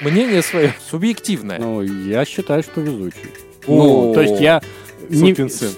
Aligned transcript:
мнение 0.00 0.42
свое 0.42 0.74
субъективное. 0.90 1.58
Ну, 1.58 1.82
я 1.82 2.24
считаю, 2.24 2.62
что 2.62 2.80
везучий. 2.80 3.30
Ну, 3.66 4.12
то 4.14 4.20
есть 4.22 4.40
я... 4.40 4.60
не- 5.08 5.34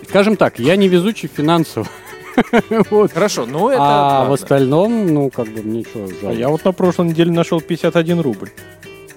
скажем 0.08 0.36
так, 0.36 0.58
я 0.58 0.76
не 0.76 0.88
везучий 0.88 1.28
финансово. 1.34 1.86
Вот. 2.90 3.12
Хорошо, 3.12 3.44
ну 3.44 3.68
это 3.68 3.78
А 3.82 4.18
ладно. 4.20 4.30
в 4.30 4.32
остальном, 4.32 5.12
ну, 5.12 5.28
как 5.28 5.48
бы, 5.48 5.60
мне 5.62 5.84
что, 5.84 6.08
А 6.22 6.32
я 6.32 6.48
вот 6.48 6.64
на 6.64 6.72
прошлой 6.72 7.08
неделе 7.08 7.30
нашел 7.30 7.60
51 7.60 8.20
рубль. 8.20 8.48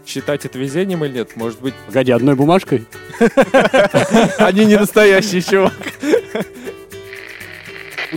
считать 0.05 0.43
это 0.45 0.59
везением 0.59 1.05
или 1.05 1.13
нет? 1.19 1.35
Может 1.37 1.61
быть, 1.61 1.73
Погоди, 1.87 2.11
одной 2.11 2.35
бумажкой? 2.35 2.83
Они 4.37 4.65
не 4.65 4.75
настоящие, 4.75 5.41
чувак. 5.41 5.71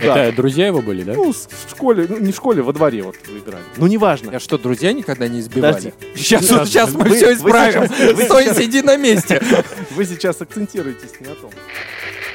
Да. 0.01 0.25
Это 0.25 0.35
друзья 0.37 0.67
его 0.67 0.81
были, 0.81 1.03
да? 1.03 1.13
Ну, 1.13 1.31
в 1.33 1.69
школе, 1.69 2.05
ну, 2.09 2.17
не 2.19 2.31
в 2.31 2.35
школе, 2.35 2.61
во 2.61 2.73
дворе 2.73 3.01
вот 3.03 3.15
вы 3.27 3.39
играли. 3.39 3.63
Ну, 3.77 3.87
неважно. 3.87 4.31
а 4.35 4.39
что, 4.39 4.57
друзья 4.57 4.93
никогда 4.93 5.27
не 5.27 5.39
избивали? 5.39 5.73
Подожди. 5.73 5.93
Сейчас, 6.15 6.45
Сейчас, 6.45 6.69
сейчас 6.69 6.93
мы 6.93 7.03
вы- 7.05 7.15
все 7.15 7.27
вы 7.27 7.33
исправим. 7.33 7.87
сейчас- 7.87 8.13
вы 8.15 8.23
Стой, 8.23 8.43
сейчас- 8.45 8.57
сиди 8.57 8.81
на 8.81 8.97
месте. 8.97 9.41
Вы 9.95 10.05
сейчас 10.05 10.39
акцентируетесь 10.41 11.19
не 11.19 11.27
на 11.27 11.35
том. 11.35 11.51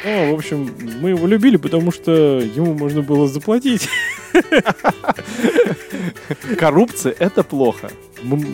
Ну, 0.05 0.35
в 0.35 0.39
общем, 0.39 0.71
мы 1.01 1.11
его 1.11 1.27
любили, 1.27 1.57
потому 1.57 1.91
что 1.93 2.13
ему 2.13 2.75
можно 2.75 3.01
было 3.01 3.27
заплатить. 3.27 3.89
Коррупция— 6.59 7.15
это 7.19 7.43
плохо. 7.43 7.91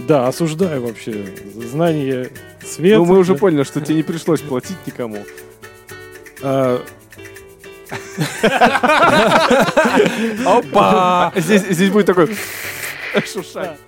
Да, 0.07 0.29
осуждаю 0.29 0.83
вообще. 0.83 1.25
Знание 1.55 2.31
света. 2.65 2.99
Ну, 2.99 3.05
мы 3.05 3.19
уже 3.19 3.35
поняли, 3.35 3.63
что 3.65 3.81
тебе 3.81 3.97
не 3.97 4.03
пришлось 4.03 4.41
платить 4.41 4.77
никому. 4.87 5.25
Опа! 10.47 11.33
Здесь, 11.37 11.63
здесь 11.69 11.91
будет 11.91 12.07
такой 12.07 12.37
шуршать. 13.33 13.79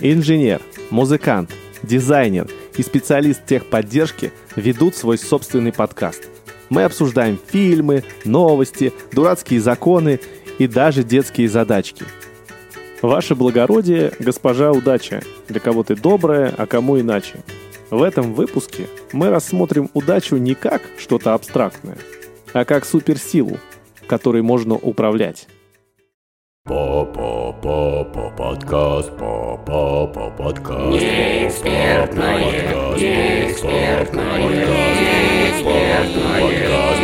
Инженер, 0.00 0.60
музыкант, 0.90 1.50
дизайнер 1.82 2.48
и 2.76 2.82
специалист 2.82 3.44
техподдержки 3.46 4.32
ведут 4.54 4.94
свой 4.94 5.18
собственный 5.18 5.72
подкаст. 5.72 6.28
Мы 6.68 6.84
обсуждаем 6.84 7.38
фильмы, 7.46 8.04
новости, 8.24 8.92
дурацкие 9.12 9.60
законы 9.60 10.20
и 10.58 10.66
даже 10.66 11.02
детские 11.04 11.48
задачки. 11.48 12.04
Ваше 13.02 13.34
благородие, 13.34 14.12
госпожа 14.18 14.72
удача. 14.72 15.22
Для 15.48 15.60
кого 15.60 15.84
ты 15.84 15.94
добрая, 15.94 16.52
а 16.56 16.66
кому 16.66 16.98
иначе. 17.00 17.44
В 17.90 18.02
этом 18.02 18.34
выпуске 18.34 18.88
мы 19.12 19.30
рассмотрим 19.30 19.90
удачу 19.94 20.36
не 20.36 20.54
как 20.54 20.82
что-то 20.98 21.34
абстрактное, 21.34 21.98
а 22.56 22.64
как 22.64 22.86
суперсилу, 22.86 23.58
которой 24.06 24.40
можно 24.40 24.76
управлять. 24.76 25.46
По-по-по-по 26.64 28.30
подкаст, 28.30 29.14
по-по-по 29.18 30.30
подкаст. 30.30 31.02
Неэкспертное, 31.02 32.38
неэкспертное, 32.96 34.38
неэкспертное, 34.38 36.40
подкаст, 36.40 37.00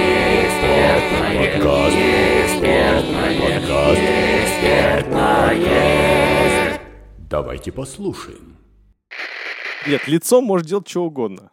подкаст, 1.37 1.97
неэкспертное, 1.97 3.39
подкаст, 3.39 4.01
неэкспертное. 4.01 6.81
Давайте 7.29 7.73
послушаем. 7.73 8.57
Нет, 9.87 10.09
лицом 10.09 10.45
можешь 10.45 10.67
делать 10.67 10.89
что 10.89 11.05
угодно. 11.05 11.52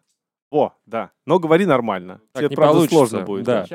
О, 0.51 0.73
да. 0.87 1.11
Но 1.27 1.37
говори 1.37 1.65
нормально. 1.67 2.21
Так 2.33 2.41
Тебе, 2.41 2.49
не 2.49 2.55
правда, 2.55 2.73
получится, 2.73 2.95
сложно 2.97 3.21
будет. 3.21 3.45
да. 3.45 3.65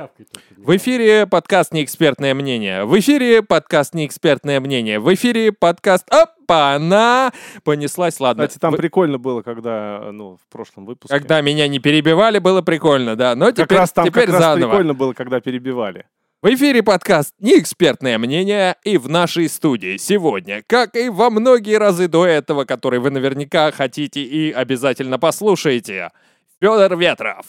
В 0.57 0.77
эфире 0.77 1.25
подкаст 1.25 1.73
«Неэкспертное 1.73 2.35
мнение». 2.35 2.85
В 2.85 2.99
эфире 2.99 3.43
подкаст 3.43 3.95
«Неэкспертное 3.95 4.59
мнение». 4.59 4.99
В 4.99 5.15
эфире 5.15 5.53
подкаст 5.53 6.05
«Опа, 6.13 6.75
она 6.75 7.33
понеслась». 7.63 8.19
Ладно, 8.19 8.49
Кстати, 8.49 8.61
там 8.61 8.73
Вы- 8.73 8.79
прикольно 8.79 9.19
было, 9.19 9.43
когда, 9.43 10.11
ну, 10.11 10.37
в 10.37 10.53
прошлом 10.53 10.85
выпуске. 10.87 11.17
когда 11.17 11.41
меня 11.43 11.69
не 11.69 11.79
перебивали, 11.79 12.41
было 12.41 12.61
прикольно, 12.61 13.15
да. 13.15 13.37
Но 13.37 13.47
как 13.47 13.57
теперь, 13.57 13.79
раз 13.79 13.93
там 13.93 14.07
теперь 14.07 14.25
как 14.27 14.33
раз 14.35 14.43
заново. 14.43 14.71
прикольно 14.71 14.95
было, 14.95 15.13
когда 15.13 15.41
перебивали. 15.41 16.07
В 16.43 16.47
эфире 16.49 16.83
подкаст 16.83 17.35
«Неэкспертное 17.39 18.19
мнение» 18.19 18.75
и 18.83 18.99
в 18.99 19.09
нашей 19.09 19.49
студии 19.49 19.97
сегодня, 19.97 20.63
как 20.67 20.97
и 20.97 21.09
во 21.09 21.31
многие 21.31 21.79
разы 21.79 22.09
до 22.09 22.27
этого, 22.27 22.65
который 22.65 22.99
вы 22.99 23.11
наверняка 23.11 23.71
хотите 23.71 24.23
и 24.23 24.51
обязательно 24.51 25.19
послушаете, 25.21 26.11
Федор 26.61 26.97
Ветров. 26.97 27.47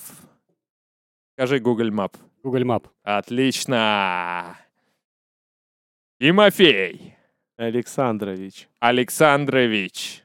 Скажи 1.33 1.59
Google 1.59 1.89
Map. 1.91 2.16
Google 2.43 2.63
Map. 2.63 2.85
Отлично. 3.03 4.57
Тимофей 6.19 7.16
Александрович. 7.57 8.67
Александрович. 8.79 10.23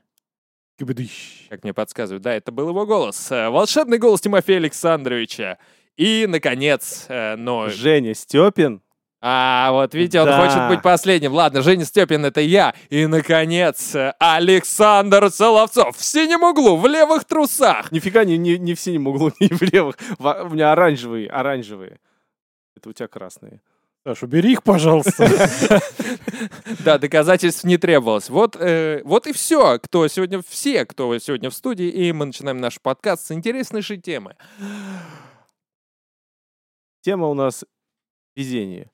Как 1.50 1.62
мне 1.62 1.74
подсказывают, 1.74 2.22
да, 2.22 2.32
это 2.32 2.52
был 2.52 2.70
его 2.70 2.86
голос. 2.86 3.30
Э, 3.30 3.50
Волшебный 3.50 3.98
голос 3.98 4.22
Тимофея 4.22 4.56
Александровича. 4.56 5.58
И, 5.96 6.26
наконец, 6.26 7.04
э, 7.08 7.36
но... 7.36 7.68
Женя 7.68 8.14
Степин. 8.14 8.80
А, 9.22 9.70
вот 9.72 9.92
видите, 9.94 10.20
он 10.20 10.26
Да. 10.26 10.40
хочет 10.42 10.68
быть 10.68 10.82
последним. 10.82 11.32
Ладно, 11.34 11.60
Женя 11.62 11.84
Степин, 11.84 12.24
это 12.24 12.40
я. 12.40 12.74
И, 12.88 13.06
наконец, 13.06 13.94
Александр 14.18 15.30
Соловцов 15.30 15.96
в 15.96 16.02
синем 16.02 16.42
углу, 16.42 16.76
в 16.78 16.86
левых 16.86 17.24
трусах. 17.26 17.92
Нифига 17.92 18.24
не, 18.24 18.38
не, 18.38 18.56
не 18.58 18.74
в 18.74 18.80
синем 18.80 19.08
углу, 19.08 19.30
не 19.40 19.48
в 19.48 19.60
левых. 19.60 19.96
Во- 20.18 20.44
У 20.44 20.48
меня 20.50 20.72
оранжевые, 20.72 21.28
оранжевые. 21.28 21.98
Это 22.76 22.88
у 22.88 22.92
тебя 22.94 23.08
красные. 23.08 23.60
Саш, 24.06 24.22
убери 24.22 24.52
их, 24.52 24.62
пожалуйста. 24.62 25.28
Да, 26.84 26.96
доказательств 26.96 27.64
не 27.64 27.76
требовалось. 27.76 28.30
Вот, 28.30 28.56
э, 28.56 29.02
вот 29.04 29.26
и 29.26 29.32
все, 29.34 29.78
кто 29.78 30.08
сегодня, 30.08 30.40
все, 30.48 30.86
кто 30.86 31.18
сегодня 31.18 31.50
в 31.50 31.54
студии, 31.54 31.88
и 31.88 32.12
мы 32.12 32.24
начинаем 32.24 32.56
наш 32.58 32.80
подкаст 32.80 33.26
с 33.26 33.32
интереснейшей 33.32 33.98
темы. 33.98 34.36
Тема 37.02 37.26
у 37.28 37.34
нас 37.34 37.64
везение. 38.36 38.90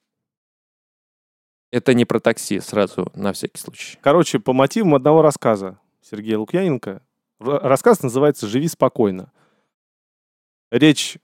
Это 1.70 1.94
не 1.94 2.04
про 2.04 2.20
такси, 2.20 2.60
сразу, 2.60 3.10
на 3.14 3.32
всякий 3.32 3.58
случай. 3.58 3.98
Короче, 4.00 4.38
по 4.38 4.52
мотивам 4.52 4.94
одного 4.94 5.22
рассказа 5.22 5.78
Сергея 6.00 6.38
Лукьяненко. 6.38 7.02
Рассказ 7.38 8.02
называется 8.02 8.46
«Живи 8.46 8.68
спокойно». 8.68 9.32
Речь 10.70 11.18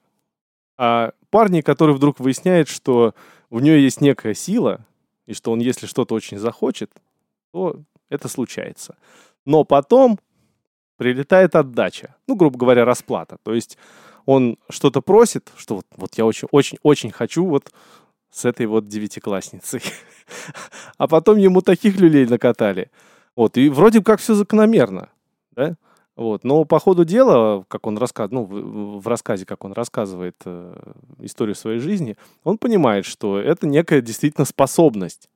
о 0.77 1.11
парне, 1.29 1.63
который 1.63 1.95
вдруг 1.95 2.19
выясняет, 2.19 2.67
что 2.67 3.15
у 3.49 3.59
нее 3.59 3.83
есть 3.83 4.01
некая 4.01 4.33
сила, 4.33 4.85
и 5.25 5.33
что 5.33 5.51
он, 5.51 5.59
если 5.59 5.85
что-то 5.85 6.15
очень 6.15 6.37
захочет, 6.37 6.91
то 7.51 7.81
это 8.09 8.27
случается. 8.27 8.97
Но 9.45 9.63
потом 9.63 10.19
прилетает 10.97 11.55
отдача. 11.55 12.15
Ну, 12.27 12.35
грубо 12.35 12.57
говоря, 12.57 12.85
расплата. 12.85 13.37
То 13.43 13.53
есть 13.53 13.77
он 14.25 14.57
что-то 14.69 15.01
просит, 15.01 15.51
что 15.55 15.77
вот, 15.77 15.85
вот 15.95 16.15
я 16.15 16.25
очень, 16.25 16.47
очень, 16.51 16.77
очень 16.83 17.11
хочу 17.11 17.45
вот 17.45 17.71
с 18.33 18.45
этой 18.45 18.65
вот 18.65 18.87
девятиклассницей. 18.87 19.81
А 20.97 21.07
потом 21.07 21.37
ему 21.37 21.61
таких 21.61 21.99
люлей 21.99 22.25
накатали. 22.25 22.89
Вот, 23.35 23.57
и 23.57 23.69
вроде 23.69 24.01
как 24.01 24.19
все 24.19 24.35
закономерно, 24.35 25.09
да? 25.51 25.75
Вот, 26.15 26.43
но 26.43 26.63
по 26.63 26.79
ходу 26.79 27.03
дела, 27.03 27.65
как 27.67 27.87
он 27.87 27.97
рассказывает, 27.97 28.31
ну, 28.33 28.45
в, 28.45 29.01
в 29.01 29.07
рассказе, 29.07 29.45
как 29.45 29.65
он 29.65 29.73
рассказывает 29.73 30.35
э, 30.45 30.93
историю 31.19 31.55
своей 31.55 31.79
жизни, 31.79 32.15
он 32.43 32.59
понимает, 32.59 33.05
что 33.05 33.39
это 33.39 33.67
некая 33.67 34.01
действительно 34.01 34.45
способность. 34.45 35.29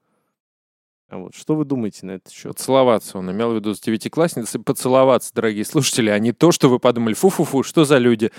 А 1.10 1.18
Вот, 1.18 1.36
что 1.36 1.56
вы 1.56 1.66
думаете 1.66 2.06
на 2.06 2.12
этот 2.12 2.32
счет? 2.32 2.54
Поцеловаться. 2.56 3.18
Он 3.18 3.32
имел 3.32 3.52
в 3.52 3.56
виду 3.56 3.74
с 3.74 3.80
девятиклассницей 3.80 4.62
поцеловаться, 4.62 5.34
дорогие 5.34 5.66
слушатели, 5.66 6.10
а 6.10 6.20
не 6.20 6.32
то, 6.32 6.52
что 6.52 6.70
вы 6.70 6.80
подумали, 6.80 7.16
фу-фу-фу, 7.16 7.64
что 7.64 7.84
за 7.84 7.98
люди. 7.98 8.32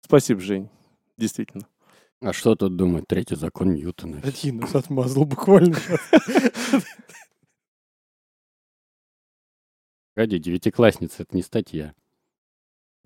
Спасибо, 0.00 0.40
Жень. 0.40 0.68
Действительно. 1.16 1.66
А 2.20 2.32
что 2.32 2.54
тут 2.54 2.76
думать? 2.76 3.06
Третий 3.06 3.36
закон 3.36 3.74
Ньютона. 3.74 4.20
Один 4.24 4.58
нас 4.58 4.74
отмазал 4.74 5.24
буквально. 5.26 5.76
Погоди, 10.14 10.38
девятиклассница, 10.38 11.24
это 11.24 11.36
не 11.36 11.42
статья. 11.42 11.94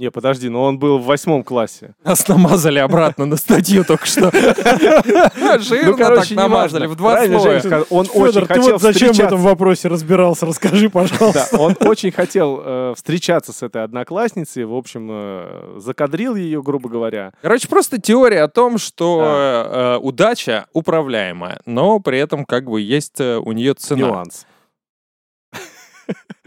Не, 0.00 0.10
подожди, 0.10 0.48
но 0.48 0.62
он 0.62 0.78
был 0.78 0.98
в 0.98 1.04
восьмом 1.04 1.44
классе. 1.44 1.94
Нас 2.04 2.26
намазали 2.26 2.78
обратно 2.78 3.26
на 3.26 3.36
статью 3.36 3.84
только 3.84 4.06
что. 4.06 4.30
Жирно 5.60 5.94
так 6.16 6.30
намазали, 6.30 6.86
в 6.86 6.96
два 6.96 7.26
Ну, 7.26 7.38
слоя. 7.38 7.84
Он 7.90 8.08
очень 8.14 8.46
хотел 8.46 8.72
вот 8.72 8.80
зачем 8.80 9.12
в 9.12 9.20
этом 9.20 9.40
вопросе 9.40 9.88
разбирался? 9.88 10.46
Расскажи, 10.46 10.88
пожалуйста. 10.88 11.54
он 11.58 11.76
очень 11.80 12.12
хотел 12.12 12.62
э, 12.64 12.94
встречаться 12.96 13.52
с 13.52 13.62
этой 13.62 13.84
одноклассницей, 13.84 14.64
в 14.64 14.74
общем, 14.74 15.08
э, 15.10 15.74
закадрил 15.76 16.34
ее, 16.34 16.62
грубо 16.62 16.88
говоря. 16.88 17.34
Короче, 17.42 17.68
просто 17.68 18.00
теория 18.00 18.44
о 18.44 18.48
том, 18.48 18.78
что 18.78 19.20
э, 19.22 19.98
удача 19.98 20.64
управляемая, 20.72 21.60
но 21.66 22.00
при 22.00 22.18
этом 22.18 22.46
как 22.46 22.64
бы 22.64 22.80
есть 22.80 23.20
у 23.20 23.52
нее 23.52 23.74
цена. 23.74 24.08
Нюанс. 24.08 24.46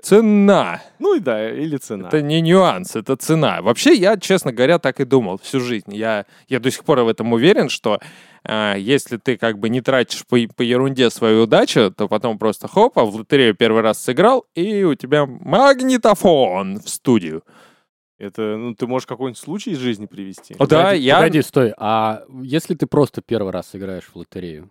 Цена. 0.03 0.81
Ну 0.99 1.15
и 1.15 1.21
да, 1.21 1.49
или 1.49 1.77
цена. 1.77 2.09
Это 2.09 2.21
не 2.21 2.41
нюанс, 2.41 2.97
это 2.97 3.15
цена. 3.15 3.61
Вообще, 3.61 3.93
я, 3.93 4.17
честно 4.17 4.51
говоря, 4.51 4.77
так 4.77 4.99
и 4.99 5.05
думал 5.05 5.37
всю 5.37 5.61
жизнь. 5.61 5.95
Я, 5.95 6.25
я 6.49 6.59
до 6.59 6.69
сих 6.71 6.83
пор 6.83 6.99
в 6.99 7.07
этом 7.07 7.31
уверен, 7.31 7.69
что 7.69 7.99
э, 8.43 8.75
если 8.77 9.15
ты 9.15 9.37
как 9.37 9.59
бы 9.59 9.69
не 9.69 9.79
тратишь 9.79 10.27
по, 10.27 10.37
по 10.57 10.61
ерунде 10.61 11.09
свою 11.09 11.43
удачу, 11.43 11.89
то 11.89 12.09
потом 12.09 12.37
просто 12.37 12.67
хоп, 12.67 12.99
а 12.99 13.05
в 13.05 13.15
лотерею 13.15 13.55
первый 13.55 13.81
раз 13.81 14.03
сыграл, 14.03 14.45
и 14.55 14.83
у 14.83 14.93
тебя 14.95 15.25
магнитофон 15.25 16.81
в 16.81 16.89
студию. 16.89 17.43
Это, 18.17 18.57
ну, 18.57 18.75
ты 18.75 18.87
можешь 18.87 19.07
какой-нибудь 19.07 19.39
случай 19.39 19.71
из 19.71 19.77
жизни 19.77 20.05
привести? 20.05 20.53
О, 20.59 20.67
да, 20.67 20.83
Погоди, 20.83 21.01
я... 21.01 21.15
Погоди, 21.15 21.41
стой. 21.41 21.73
А 21.77 22.23
если 22.41 22.75
ты 22.75 22.87
просто 22.87 23.21
первый 23.21 23.53
раз 23.53 23.69
играешь 23.73 24.09
в 24.13 24.17
лотерею? 24.17 24.69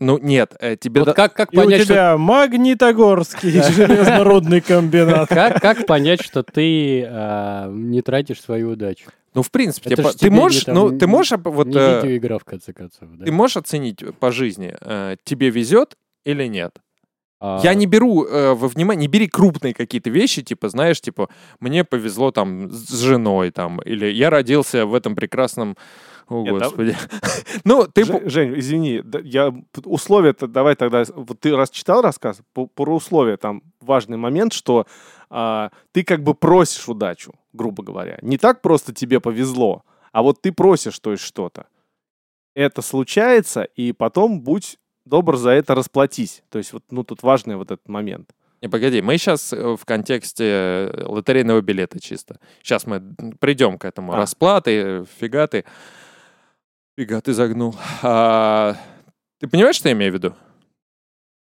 Ну, 0.00 0.18
нет, 0.18 0.54
э, 0.60 0.76
тебе... 0.76 1.00
Вот 1.00 1.06
да- 1.06 1.12
как, 1.12 1.34
как 1.34 1.52
И 1.52 1.58
у 1.58 1.62
понять, 1.62 1.82
что... 1.82 1.92
тебя 1.92 2.16
Магнитогорский 2.16 3.50
железнорудный 3.50 4.60
комбинат. 4.60 5.28
Как, 5.38 5.60
как 5.60 5.86
понять, 5.86 6.22
что 6.22 6.42
ты 6.42 7.04
а, 7.04 7.68
не 7.70 8.02
тратишь 8.02 8.40
свою 8.40 8.70
удачу? 8.70 9.10
Ну, 9.34 9.42
в 9.42 9.50
принципе, 9.50 9.90
тебе 9.90 10.02
по- 10.04 10.12
ты 10.12 10.30
можешь, 10.30 10.66
не 10.66 10.72
ну, 10.72 10.96
ты 10.96 11.06
можешь 11.06 11.38
вот... 11.44 11.66
не 11.66 11.76
э, 11.76 11.96
видеоигра, 11.96 12.38
в 12.38 12.44
конце 12.44 12.72
концов, 12.72 13.08
да? 13.16 13.24
Ты 13.24 13.32
можешь 13.32 13.56
оценить 13.56 14.02
по 14.18 14.30
жизни, 14.30 14.74
э, 14.80 15.16
тебе 15.24 15.50
везет 15.50 15.96
или 16.24 16.46
нет? 16.46 16.78
А, 17.40 17.60
Я 17.62 17.74
не 17.74 17.86
беру 17.86 18.24
э, 18.24 18.54
во 18.54 18.68
внимание, 18.68 19.02
не 19.02 19.08
бери 19.08 19.28
крупные 19.28 19.72
какие-то 19.74 20.10
вещи, 20.10 20.42
типа, 20.42 20.68
знаешь, 20.68 21.00
типа, 21.00 21.28
мне 21.60 21.84
повезло 21.84 22.30
там 22.30 22.70
с 22.70 23.00
женой, 23.00 23.50
там, 23.50 23.80
или 23.82 24.06
я 24.06 24.30
родился 24.30 24.86
в 24.86 24.94
этом 24.94 25.14
прекрасном... 25.14 25.76
О, 26.28 26.42
Нет, 26.42 26.58
да- 26.58 26.64
господи. 26.66 26.96
Ну, 27.64 27.86
ты... 27.86 28.04
Жень, 28.28 28.58
извини, 28.58 29.02
я 29.22 29.54
условия-то 29.84 30.46
давай 30.46 30.74
тогда. 30.74 31.04
Вот 31.14 31.40
ты 31.40 31.56
раз 31.56 31.70
читал 31.70 32.02
рассказ 32.02 32.40
по- 32.52 32.66
про 32.66 32.96
условия, 32.96 33.36
там 33.36 33.62
важный 33.80 34.18
момент, 34.18 34.52
что 34.52 34.86
а, 35.30 35.70
ты 35.92 36.02
как 36.02 36.22
бы 36.22 36.34
просишь 36.34 36.88
удачу, 36.88 37.32
грубо 37.52 37.82
говоря. 37.82 38.18
Не 38.20 38.36
так 38.36 38.62
просто 38.62 38.92
тебе 38.92 39.20
повезло, 39.20 39.84
а 40.12 40.22
вот 40.22 40.42
ты 40.42 40.52
просишь, 40.52 40.98
то 40.98 41.12
есть 41.12 41.22
что-то. 41.22 41.66
Это 42.54 42.82
случается, 42.82 43.62
и 43.62 43.92
потом 43.92 44.40
будь 44.40 44.78
добр 45.08 45.36
за 45.36 45.50
это 45.50 45.74
расплатись. 45.74 46.42
То 46.50 46.58
есть 46.58 46.72
вот, 46.72 46.84
ну, 46.90 47.04
тут 47.04 47.22
важный 47.22 47.56
вот 47.56 47.70
этот 47.70 47.88
момент. 47.88 48.30
Не, 48.60 48.68
погоди, 48.68 49.00
мы 49.02 49.16
сейчас 49.18 49.52
в 49.52 49.84
контексте 49.84 50.44
э, 50.44 51.04
лотерейного 51.06 51.60
билета 51.60 52.00
чисто. 52.00 52.40
Сейчас 52.62 52.86
мы 52.86 53.00
придем 53.38 53.78
к 53.78 53.84
этому. 53.84 54.12
А. 54.12 54.16
Расплаты, 54.16 54.70
э, 54.70 55.04
фига 55.20 55.46
ты. 55.46 55.64
Фига 56.96 57.20
ты 57.20 57.32
загнул. 57.32 57.76
А, 58.02 58.76
ты 59.38 59.46
понимаешь, 59.46 59.76
что 59.76 59.88
я 59.88 59.94
имею 59.94 60.10
в 60.10 60.14
виду? 60.16 60.34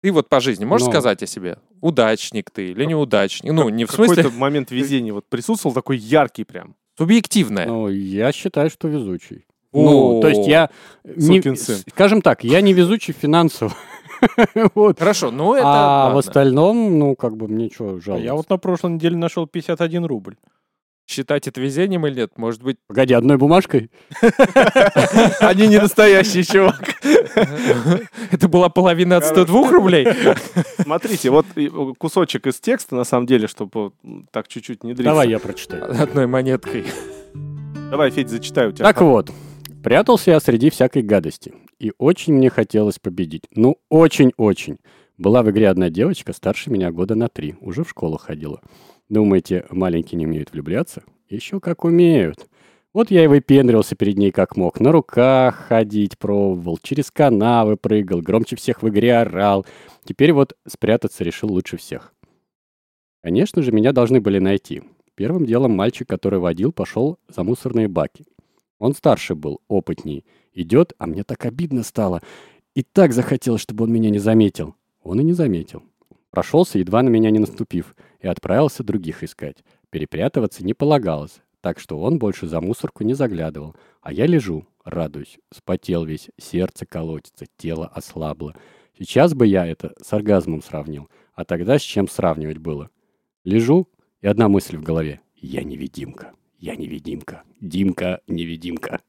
Ты 0.02 0.10
вот 0.10 0.28
по 0.28 0.40
жизни 0.40 0.64
можешь 0.64 0.86
Ну. 0.86 0.92
сказать 0.92 1.22
о 1.22 1.26
себе? 1.26 1.58
Удачник 1.82 2.50
ты 2.50 2.70
или 2.70 2.84
неудачник? 2.86 3.52
Ну, 3.52 3.68
не 3.68 3.84
в 3.84 3.90
смысле 3.92 4.16
Какой-то 4.16 4.38
момент 4.38 4.70
везения 4.70 5.12
вот 5.12 5.26
присутствовал 5.28 5.74
такой 5.74 5.98
яркий 5.98 6.44
прям. 6.44 6.74
субъективное. 6.96 7.66
Ну, 7.66 7.88
я 7.88 8.32
считаю, 8.32 8.70
что 8.70 8.88
везучий. 8.88 9.44
Ну, 9.72 10.20
то 10.20 10.28
есть 10.28 10.46
я... 10.46 10.70
не- 11.04 11.38
Сукин 11.38 11.56
сын. 11.56 11.78
Скажем 11.90 12.22
так, 12.22 12.44
я 12.44 12.60
не 12.60 12.72
везучий 12.72 13.14
финансово. 13.14 13.72
Вот. 14.74 15.00
Хорошо, 15.00 15.32
ну 15.32 15.54
это... 15.54 15.64
А 15.66 16.04
в 16.04 16.14
ладно. 16.14 16.18
остальном, 16.20 16.98
ну, 16.98 17.16
как 17.16 17.36
бы 17.36 17.48
мне 17.48 17.68
что, 17.68 18.00
жаловаться? 18.00 18.24
Я 18.24 18.34
вот 18.34 18.48
на 18.50 18.56
прошлой 18.56 18.92
неделе 18.92 19.16
нашел 19.16 19.48
51 19.48 20.04
рубль. 20.04 20.36
Считать 21.08 21.48
это 21.48 21.60
везением 21.60 22.06
или 22.06 22.20
нет? 22.20 22.38
Может 22.38 22.62
быть... 22.62 22.76
Погоди, 22.86 23.14
одной 23.14 23.36
бумажкой? 23.36 23.90
Они 25.40 25.66
не 25.66 25.78
настоящие, 25.78 26.44
чувак. 26.44 26.80
Это 28.30 28.48
была 28.48 28.68
половина 28.68 29.16
от 29.16 29.24
102 29.24 29.70
рублей? 29.72 30.06
Смотрите, 30.80 31.30
вот 31.30 31.46
э, 31.56 31.68
кусочек 31.98 32.46
из 32.46 32.60
текста, 32.60 32.94
на 32.94 33.04
самом 33.04 33.26
деле, 33.26 33.48
чтобы 33.48 33.92
так 34.30 34.46
чуть-чуть 34.46 34.84
не 34.84 34.94
дриться. 34.94 35.10
Давай 35.10 35.28
я 35.28 35.40
прочитаю. 35.40 36.00
Одной 36.00 36.28
монеткой. 36.28 36.86
Давай, 37.90 38.10
Федь, 38.10 38.30
зачитай 38.30 38.68
у 38.68 38.72
тебя. 38.72 38.84
Так 38.84 39.00
вот, 39.00 39.30
прятался 39.82 40.30
я 40.30 40.40
среди 40.40 40.70
всякой 40.70 41.02
гадости. 41.02 41.52
И 41.78 41.92
очень 41.98 42.34
мне 42.34 42.48
хотелось 42.48 42.98
победить. 42.98 43.44
Ну, 43.54 43.78
очень-очень. 43.88 44.78
Была 45.18 45.42
в 45.42 45.50
игре 45.50 45.68
одна 45.68 45.90
девочка, 45.90 46.32
старше 46.32 46.70
меня 46.70 46.90
года 46.90 47.14
на 47.14 47.28
три. 47.28 47.54
Уже 47.60 47.84
в 47.84 47.90
школу 47.90 48.16
ходила. 48.16 48.60
Думаете, 49.08 49.66
маленькие 49.70 50.18
не 50.18 50.26
умеют 50.26 50.52
влюбляться? 50.52 51.02
Еще 51.28 51.60
как 51.60 51.84
умеют. 51.84 52.48
Вот 52.92 53.10
я 53.10 53.24
и 53.24 53.26
выпендривался 53.26 53.96
перед 53.96 54.18
ней 54.18 54.30
как 54.32 54.56
мог. 54.56 54.78
На 54.78 54.92
руках 54.92 55.66
ходить 55.68 56.18
пробовал, 56.18 56.78
через 56.82 57.10
канавы 57.10 57.76
прыгал, 57.76 58.20
громче 58.20 58.56
всех 58.56 58.82
в 58.82 58.88
игре 58.88 59.16
орал. 59.16 59.64
Теперь 60.04 60.32
вот 60.32 60.56
спрятаться 60.66 61.24
решил 61.24 61.50
лучше 61.50 61.78
всех. 61.78 62.14
Конечно 63.22 63.62
же, 63.62 63.72
меня 63.72 63.92
должны 63.92 64.20
были 64.20 64.38
найти. 64.38 64.82
Первым 65.14 65.46
делом 65.46 65.72
мальчик, 65.72 66.08
который 66.08 66.38
водил, 66.38 66.72
пошел 66.72 67.18
за 67.28 67.44
мусорные 67.44 67.88
баки. 67.88 68.24
Он 68.82 68.94
старше 68.96 69.36
был, 69.36 69.60
опытней. 69.68 70.24
Идет, 70.52 70.92
а 70.98 71.06
мне 71.06 71.22
так 71.22 71.46
обидно 71.46 71.84
стало. 71.84 72.20
И 72.74 72.82
так 72.82 73.12
захотелось, 73.12 73.60
чтобы 73.60 73.84
он 73.84 73.92
меня 73.92 74.10
не 74.10 74.18
заметил. 74.18 74.74
Он 75.04 75.20
и 75.20 75.22
не 75.22 75.34
заметил. 75.34 75.84
Прошелся, 76.30 76.80
едва 76.80 77.00
на 77.04 77.08
меня 77.08 77.30
не 77.30 77.38
наступив, 77.38 77.94
и 78.18 78.26
отправился 78.26 78.82
других 78.82 79.22
искать. 79.22 79.58
Перепрятываться 79.90 80.64
не 80.64 80.74
полагалось, 80.74 81.42
так 81.60 81.78
что 81.78 82.00
он 82.00 82.18
больше 82.18 82.48
за 82.48 82.60
мусорку 82.60 83.04
не 83.04 83.14
заглядывал. 83.14 83.76
А 84.00 84.12
я 84.12 84.26
лежу, 84.26 84.66
радуюсь, 84.84 85.38
спотел 85.54 86.04
весь, 86.04 86.30
сердце 86.36 86.84
колотится, 86.84 87.46
тело 87.56 87.86
ослабло. 87.86 88.56
Сейчас 88.98 89.32
бы 89.32 89.46
я 89.46 89.64
это 89.64 89.94
с 90.02 90.12
оргазмом 90.12 90.60
сравнил, 90.60 91.08
а 91.34 91.44
тогда 91.44 91.78
с 91.78 91.82
чем 91.82 92.08
сравнивать 92.08 92.58
было? 92.58 92.90
Лежу, 93.44 93.86
и 94.22 94.26
одна 94.26 94.48
мысль 94.48 94.76
в 94.76 94.82
голове. 94.82 95.20
Я 95.36 95.62
невидимка, 95.62 96.32
я 96.62 96.76
невидимка, 96.76 97.42
Димка 97.60 98.20
невидимка. 98.28 99.00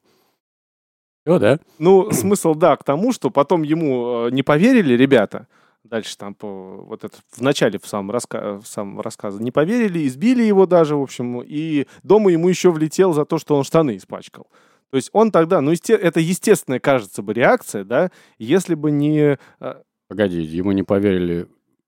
Все, 1.26 1.40
да? 1.40 1.60
Ну, 1.80 2.12
смысл, 2.12 2.56
да, 2.56 2.76
к 2.76 2.84
тому, 2.84 3.14
что 3.14 3.30
потом 3.30 3.62
ему 3.64 4.26
э, 4.28 4.32
не 4.32 4.44
поверили 4.44 4.94
ребята. 4.96 5.48
Дальше 5.84 6.18
там 6.18 6.34
по, 6.34 6.48
вот 6.48 7.04
это 7.04 7.16
в 7.30 7.42
начале 7.42 7.78
в 7.80 7.86
самом, 7.86 8.10
раска, 8.12 8.60
в 8.60 8.66
самом 8.66 9.00
рассказе 9.02 9.42
не 9.44 9.52
поверили, 9.52 10.06
избили 10.08 10.44
его 10.44 10.66
даже, 10.66 10.96
в 10.96 11.02
общем, 11.02 11.42
и 11.42 11.86
дома 12.02 12.32
ему 12.32 12.50
еще 12.50 12.72
влетел 12.72 13.14
за 13.14 13.24
то, 13.26 13.38
что 13.38 13.56
он 13.56 13.64
штаны 13.64 13.98
испачкал. 13.98 14.48
То 14.90 14.98
есть 14.98 15.10
он 15.14 15.32
тогда, 15.32 15.62
ну, 15.62 15.72
есте- 15.72 15.96
это 15.96 16.20
естественная, 16.20 16.80
кажется 16.80 17.22
бы, 17.22 17.34
реакция, 17.34 17.84
да, 17.84 18.12
если 18.40 18.76
бы 18.76 18.92
не 18.92 19.38
э, 19.60 19.76
Погоди, 20.08 20.42
ему 20.42 20.72
не 20.72 20.84
поверили. 20.84 21.48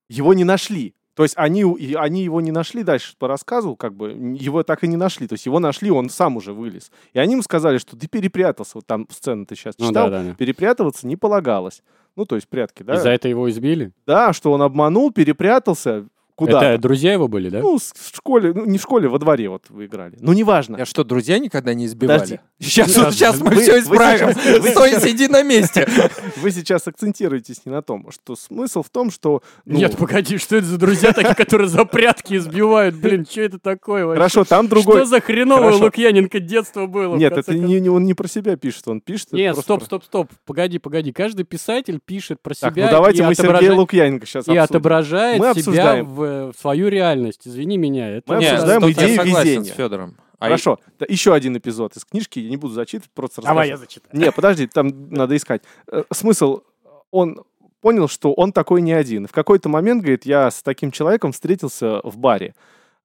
его 0.09 0.33
не 0.33 0.43
нашли. 0.43 0.93
То 1.15 1.23
есть 1.23 1.33
они, 1.37 1.63
они 1.95 2.23
его 2.23 2.41
не 2.41 2.51
нашли 2.51 2.83
дальше 2.83 3.15
по 3.17 3.27
рассказу, 3.27 3.75
как 3.75 3.95
бы 3.95 4.11
его 4.11 4.63
так 4.63 4.83
и 4.83 4.87
не 4.87 4.97
нашли. 4.97 5.27
То 5.27 5.33
есть 5.33 5.45
его 5.45 5.59
нашли, 5.59 5.89
он 5.89 6.09
сам 6.09 6.35
уже 6.37 6.53
вылез. 6.53 6.91
И 7.13 7.19
они 7.19 7.33
ему 7.33 7.41
сказали, 7.41 7.77
что 7.77 7.97
ты 7.97 8.07
перепрятался. 8.07 8.73
Вот 8.75 8.85
там 8.85 9.07
сцену 9.09 9.45
ты 9.45 9.55
сейчас 9.55 9.75
Ну 9.79 9.87
читал. 9.87 10.09
да, 10.09 10.21
да, 10.23 10.29
да. 10.29 10.35
Перепрятываться 10.35 11.07
не 11.07 11.15
полагалось. 11.15 11.81
Ну, 12.17 12.25
то 12.25 12.35
есть 12.35 12.47
прятки, 12.47 12.83
да? 12.83 12.95
И 12.95 12.97
за 12.97 13.09
это 13.09 13.27
его 13.27 13.49
избили? 13.49 13.91
Да, 14.05 14.31
что 14.33 14.51
он 14.51 14.61
обманул, 14.61 15.11
перепрятался 15.11 16.05
куда 16.35 16.73
Это 16.73 16.81
друзья 16.81 17.13
его 17.13 17.27
были, 17.27 17.49
да? 17.49 17.61
Ну, 17.61 17.77
в 17.77 18.15
школе, 18.15 18.51
ну, 18.53 18.65
не 18.65 18.77
в 18.77 18.81
школе, 18.81 19.07
во 19.07 19.17
дворе 19.19 19.49
вот 19.49 19.63
вы 19.69 19.85
играли. 19.85 20.17
Ну, 20.19 20.33
неважно. 20.33 20.77
Я 20.77 20.85
что, 20.85 21.03
друзья 21.03 21.39
никогда 21.39 21.73
не 21.73 21.85
избивали? 21.85 22.19
Подожди. 22.19 22.39
Сейчас, 22.59 22.95
Нет, 22.95 23.13
сейчас 23.13 23.39
мы 23.41 23.49
вы- 23.51 23.61
все 23.61 23.73
вы 23.73 23.79
исправим. 23.79 24.33
сейчас- 24.33 24.59
вы 24.61 24.69
Стой, 24.69 24.89
сейчас- 24.91 25.03
сиди 25.03 25.27
на 25.27 25.43
месте. 25.43 25.87
Вы 26.37 26.51
сейчас 26.51 26.87
акцентируетесь 26.87 27.65
не 27.65 27.71
на 27.71 27.81
том, 27.81 28.07
что 28.11 28.35
смысл 28.35 28.83
в 28.83 28.89
том, 28.89 29.09
что... 29.11 29.41
ну, 29.65 29.77
Нет, 29.77 29.97
погоди, 29.97 30.37
что 30.37 30.55
это 30.57 30.65
за 30.67 30.77
друзья 30.77 31.11
такие, 31.13 31.33
которые 31.35 31.67
за 31.69 31.85
прятки 31.85 32.35
избивают? 32.35 32.95
Блин, 32.95 33.25
что 33.29 33.41
это 33.41 33.57
такое 33.59 34.05
вообще? 34.05 34.17
Хорошо, 34.19 34.43
там 34.43 34.67
другой... 34.67 34.97
Что 34.97 35.05
за 35.05 35.21
хреновое. 35.21 35.73
Лукьяненко 35.73 36.39
детство 36.39 36.85
было? 36.85 37.15
Нет, 37.15 37.33
это 37.37 37.53
не, 37.53 37.79
не- 37.79 37.89
он 37.89 38.03
не 38.05 38.13
про 38.13 38.27
себя 38.27 38.55
пишет, 38.57 38.87
он 38.87 39.01
пишет... 39.01 39.31
Нет, 39.33 39.57
стоп, 39.57 39.83
стоп, 39.83 40.03
стоп. 40.03 40.31
Погоди, 40.45 40.77
погоди. 40.79 41.11
Каждый 41.11 41.43
писатель 41.45 41.99
пишет 42.03 42.41
про 42.41 42.53
Так, 42.53 42.73
себя 42.73 42.85
ну 42.85 42.91
давайте 42.91 43.19
и, 43.23 43.25
мы 43.25 43.31
отображает, 43.31 43.61
Сергея 43.63 43.79
Лукьяненко 43.79 44.25
сейчас 44.25 44.47
и 44.47 44.51
обсудим. 44.51 44.63
отображает 44.63 45.39
Мы 45.39 45.45
себя 45.45 45.51
обсуждаем. 45.51 46.05
в, 46.05 46.24
в 46.25 46.53
свою 46.59 46.87
реальность. 46.89 47.47
Извини 47.47 47.77
меня. 47.77 48.09
Это 48.17 48.33
Мы 48.33 48.37
обсуждаем 48.47 48.81
тут 48.81 48.89
я 48.91 49.05
идею 49.05 49.15
согласен 49.17 49.49
везения. 49.49 49.73
с 49.73 49.75
Федором. 49.75 50.17
А 50.37 50.45
Хорошо, 50.45 50.79
да, 50.99 51.05
еще 51.07 51.33
один 51.33 51.57
эпизод 51.57 51.95
из 51.95 52.03
книжки, 52.03 52.39
я 52.39 52.49
не 52.49 52.57
буду 52.57 52.73
зачитывать, 52.73 53.09
просто 53.13 53.41
расскажу. 53.41 53.77
зачитаю. 53.77 54.21
Не, 54.21 54.31
подожди, 54.31 54.67
там 54.67 55.09
надо 55.09 55.35
искать. 55.37 55.63
Э, 55.89 56.03
Смысл, 56.11 56.61
он 57.09 57.43
понял, 57.79 58.07
что 58.09 58.33
он 58.33 58.51
такой 58.51 58.81
не 58.81 58.91
один. 58.91 59.27
В 59.27 59.31
какой-то 59.31 59.69
момент, 59.69 60.01
говорит, 60.01 60.25
я 60.25 60.51
с 60.51 60.61
таким 60.61 60.91
человеком 60.91 61.31
встретился 61.31 62.01
в 62.03 62.17
баре. 62.17 62.53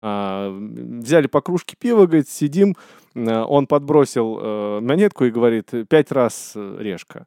А, 0.02 0.50
Взяли 0.50 1.28
по 1.28 1.40
кружке 1.40 1.76
пива, 1.78 2.06
говорит, 2.06 2.28
сидим, 2.28 2.76
э, 3.14 3.42
он 3.42 3.66
подбросил 3.66 4.38
э, 4.40 4.80
монетку 4.80 5.24
и 5.24 5.30
говорит, 5.30 5.70
пять 5.88 6.10
раз 6.10 6.52
решка. 6.56 7.26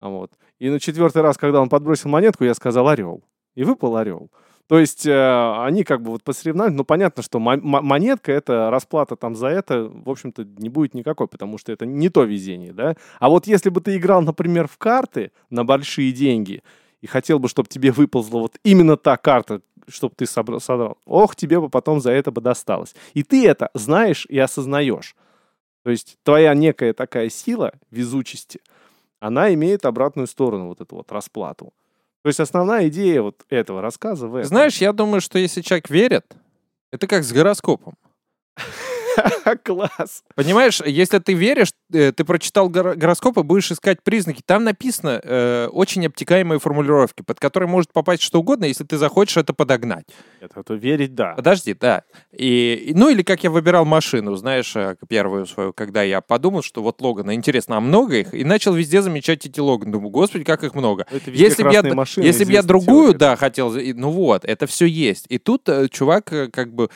А 0.00 0.08
Вот. 0.08 0.30
И 0.60 0.70
на 0.70 0.78
четвертый 0.78 1.22
раз, 1.22 1.36
когда 1.36 1.60
он 1.60 1.68
подбросил 1.68 2.10
монетку, 2.10 2.44
я 2.44 2.54
сказал 2.54 2.88
орел. 2.88 3.24
И 3.56 3.64
выпал 3.64 3.96
орел. 3.96 4.30
То 4.72 4.78
есть 4.78 5.04
э, 5.04 5.64
они 5.66 5.84
как 5.84 6.00
бы 6.00 6.12
вот 6.12 6.22
посоревновались, 6.22 6.74
ну 6.74 6.82
понятно, 6.82 7.22
что 7.22 7.38
мо- 7.38 7.58
мо- 7.58 7.82
монетка 7.82 8.32
это 8.32 8.70
расплата 8.70 9.16
там 9.16 9.36
за 9.36 9.48
это, 9.48 9.82
в 9.82 10.08
общем-то, 10.08 10.46
не 10.46 10.70
будет 10.70 10.94
никакой, 10.94 11.28
потому 11.28 11.58
что 11.58 11.72
это 11.72 11.84
не 11.84 12.08
то 12.08 12.22
везение, 12.22 12.72
да. 12.72 12.96
А 13.20 13.28
вот 13.28 13.46
если 13.46 13.68
бы 13.68 13.82
ты 13.82 13.98
играл, 13.98 14.22
например, 14.22 14.66
в 14.68 14.78
карты 14.78 15.30
на 15.50 15.62
большие 15.66 16.10
деньги 16.10 16.62
и 17.02 17.06
хотел 17.06 17.38
бы, 17.38 17.50
чтобы 17.50 17.68
тебе 17.68 17.92
выползла 17.92 18.38
вот 18.38 18.56
именно 18.64 18.96
та 18.96 19.18
карта, 19.18 19.60
чтобы 19.88 20.14
ты 20.16 20.24
собра- 20.24 20.58
содрал. 20.58 20.96
Ох, 21.04 21.36
тебе 21.36 21.60
бы 21.60 21.68
потом 21.68 22.00
за 22.00 22.12
это 22.12 22.30
бы 22.30 22.40
досталось. 22.40 22.94
И 23.12 23.22
ты 23.22 23.46
это 23.46 23.68
знаешь 23.74 24.24
и 24.30 24.38
осознаешь. 24.38 25.16
То 25.82 25.90
есть 25.90 26.16
твоя 26.22 26.54
некая 26.54 26.94
такая 26.94 27.28
сила 27.28 27.74
везучести, 27.90 28.62
она 29.20 29.52
имеет 29.52 29.84
обратную 29.84 30.26
сторону, 30.28 30.68
вот 30.68 30.80
эту 30.80 30.96
вот 30.96 31.12
расплату. 31.12 31.74
То 32.22 32.28
есть 32.28 32.40
основная 32.40 32.88
идея 32.88 33.22
вот 33.22 33.44
этого 33.48 33.82
рассказа 33.82 34.28
в 34.28 34.36
этом. 34.36 34.48
Знаешь, 34.48 34.78
я 34.78 34.92
думаю, 34.92 35.20
что 35.20 35.38
если 35.38 35.60
человек 35.60 35.90
верит, 35.90 36.24
это 36.92 37.06
как 37.06 37.24
с 37.24 37.32
гороскопом. 37.32 37.96
Класс. 39.64 40.24
Понимаешь, 40.34 40.80
если 40.84 41.18
ты 41.18 41.34
веришь, 41.34 41.72
э, 41.92 42.12
ты 42.12 42.24
прочитал 42.24 42.68
горо- 42.70 42.94
гороскоп 42.94 43.38
и 43.38 43.42
будешь 43.42 43.70
искать 43.72 44.02
признаки, 44.02 44.42
там 44.44 44.64
написано 44.64 45.20
э, 45.22 45.68
очень 45.72 46.06
обтекаемые 46.06 46.58
формулировки, 46.58 47.22
под 47.22 47.38
которые 47.40 47.68
может 47.68 47.92
попасть 47.92 48.22
что 48.22 48.40
угодно, 48.40 48.64
если 48.66 48.84
ты 48.84 48.96
захочешь 48.98 49.36
это 49.36 49.52
подогнать. 49.54 50.04
Это, 50.40 50.60
это 50.60 50.74
верить, 50.74 51.14
да. 51.14 51.34
Подожди, 51.34 51.74
да. 51.74 52.02
И, 52.32 52.86
и- 52.88 52.94
ну 52.94 53.08
или 53.10 53.22
как 53.22 53.44
я 53.44 53.50
выбирал 53.50 53.84
машину, 53.84 54.34
знаешь, 54.36 54.74
э, 54.76 54.96
первую 55.08 55.46
свою, 55.46 55.72
когда 55.72 56.02
я 56.02 56.20
подумал, 56.20 56.62
что 56.62 56.82
вот 56.82 57.00
Логана, 57.00 57.34
интересно, 57.34 57.76
а 57.76 57.80
много 57.80 58.16
их? 58.16 58.34
И 58.34 58.44
начал 58.44 58.72
везде 58.74 59.02
замечать 59.02 59.44
эти 59.46 59.60
Логаны. 59.60 59.92
Думаю, 59.92 60.10
господи, 60.10 60.44
как 60.44 60.64
их 60.64 60.74
много. 60.74 61.06
Если 61.26 61.62
бы 61.62 61.72
я, 61.72 61.82
машины, 61.94 62.24
если 62.24 62.44
бы 62.44 62.52
я 62.52 62.62
другую, 62.62 63.06
теория. 63.12 63.18
да, 63.18 63.36
хотел, 63.36 63.74
и- 63.76 63.92
ну 63.92 64.10
вот, 64.10 64.44
это 64.44 64.66
все 64.66 64.86
есть. 64.86 65.26
И 65.28 65.38
тут 65.38 65.68
э, 65.68 65.88
чувак 65.90 66.32
э, 66.32 66.48
как 66.48 66.72
бы, 66.72 66.88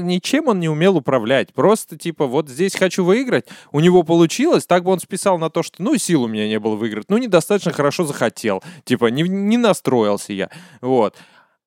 ничем 0.00 0.48
он 0.48 0.60
не 0.60 0.68
умел 0.68 0.96
управлять. 0.96 1.52
Просто 1.54 1.96
типа, 1.96 2.26
вот 2.26 2.48
здесь 2.48 2.74
хочу 2.74 3.04
выиграть, 3.04 3.46
у 3.72 3.80
него 3.80 4.02
получилось, 4.02 4.41
так 4.66 4.84
бы 4.84 4.90
он 4.90 5.00
списал 5.00 5.38
на 5.38 5.50
то, 5.50 5.62
что, 5.62 5.82
ну, 5.82 5.96
сил 5.96 6.24
у 6.24 6.28
меня 6.28 6.48
не 6.48 6.58
было 6.58 6.76
выиграть, 6.76 7.06
ну, 7.08 7.18
недостаточно 7.18 7.72
хорошо 7.72 8.04
захотел. 8.04 8.62
Типа, 8.84 9.06
не, 9.06 9.22
не 9.22 9.56
настроился 9.56 10.32
я. 10.32 10.50
Вот. 10.80 11.16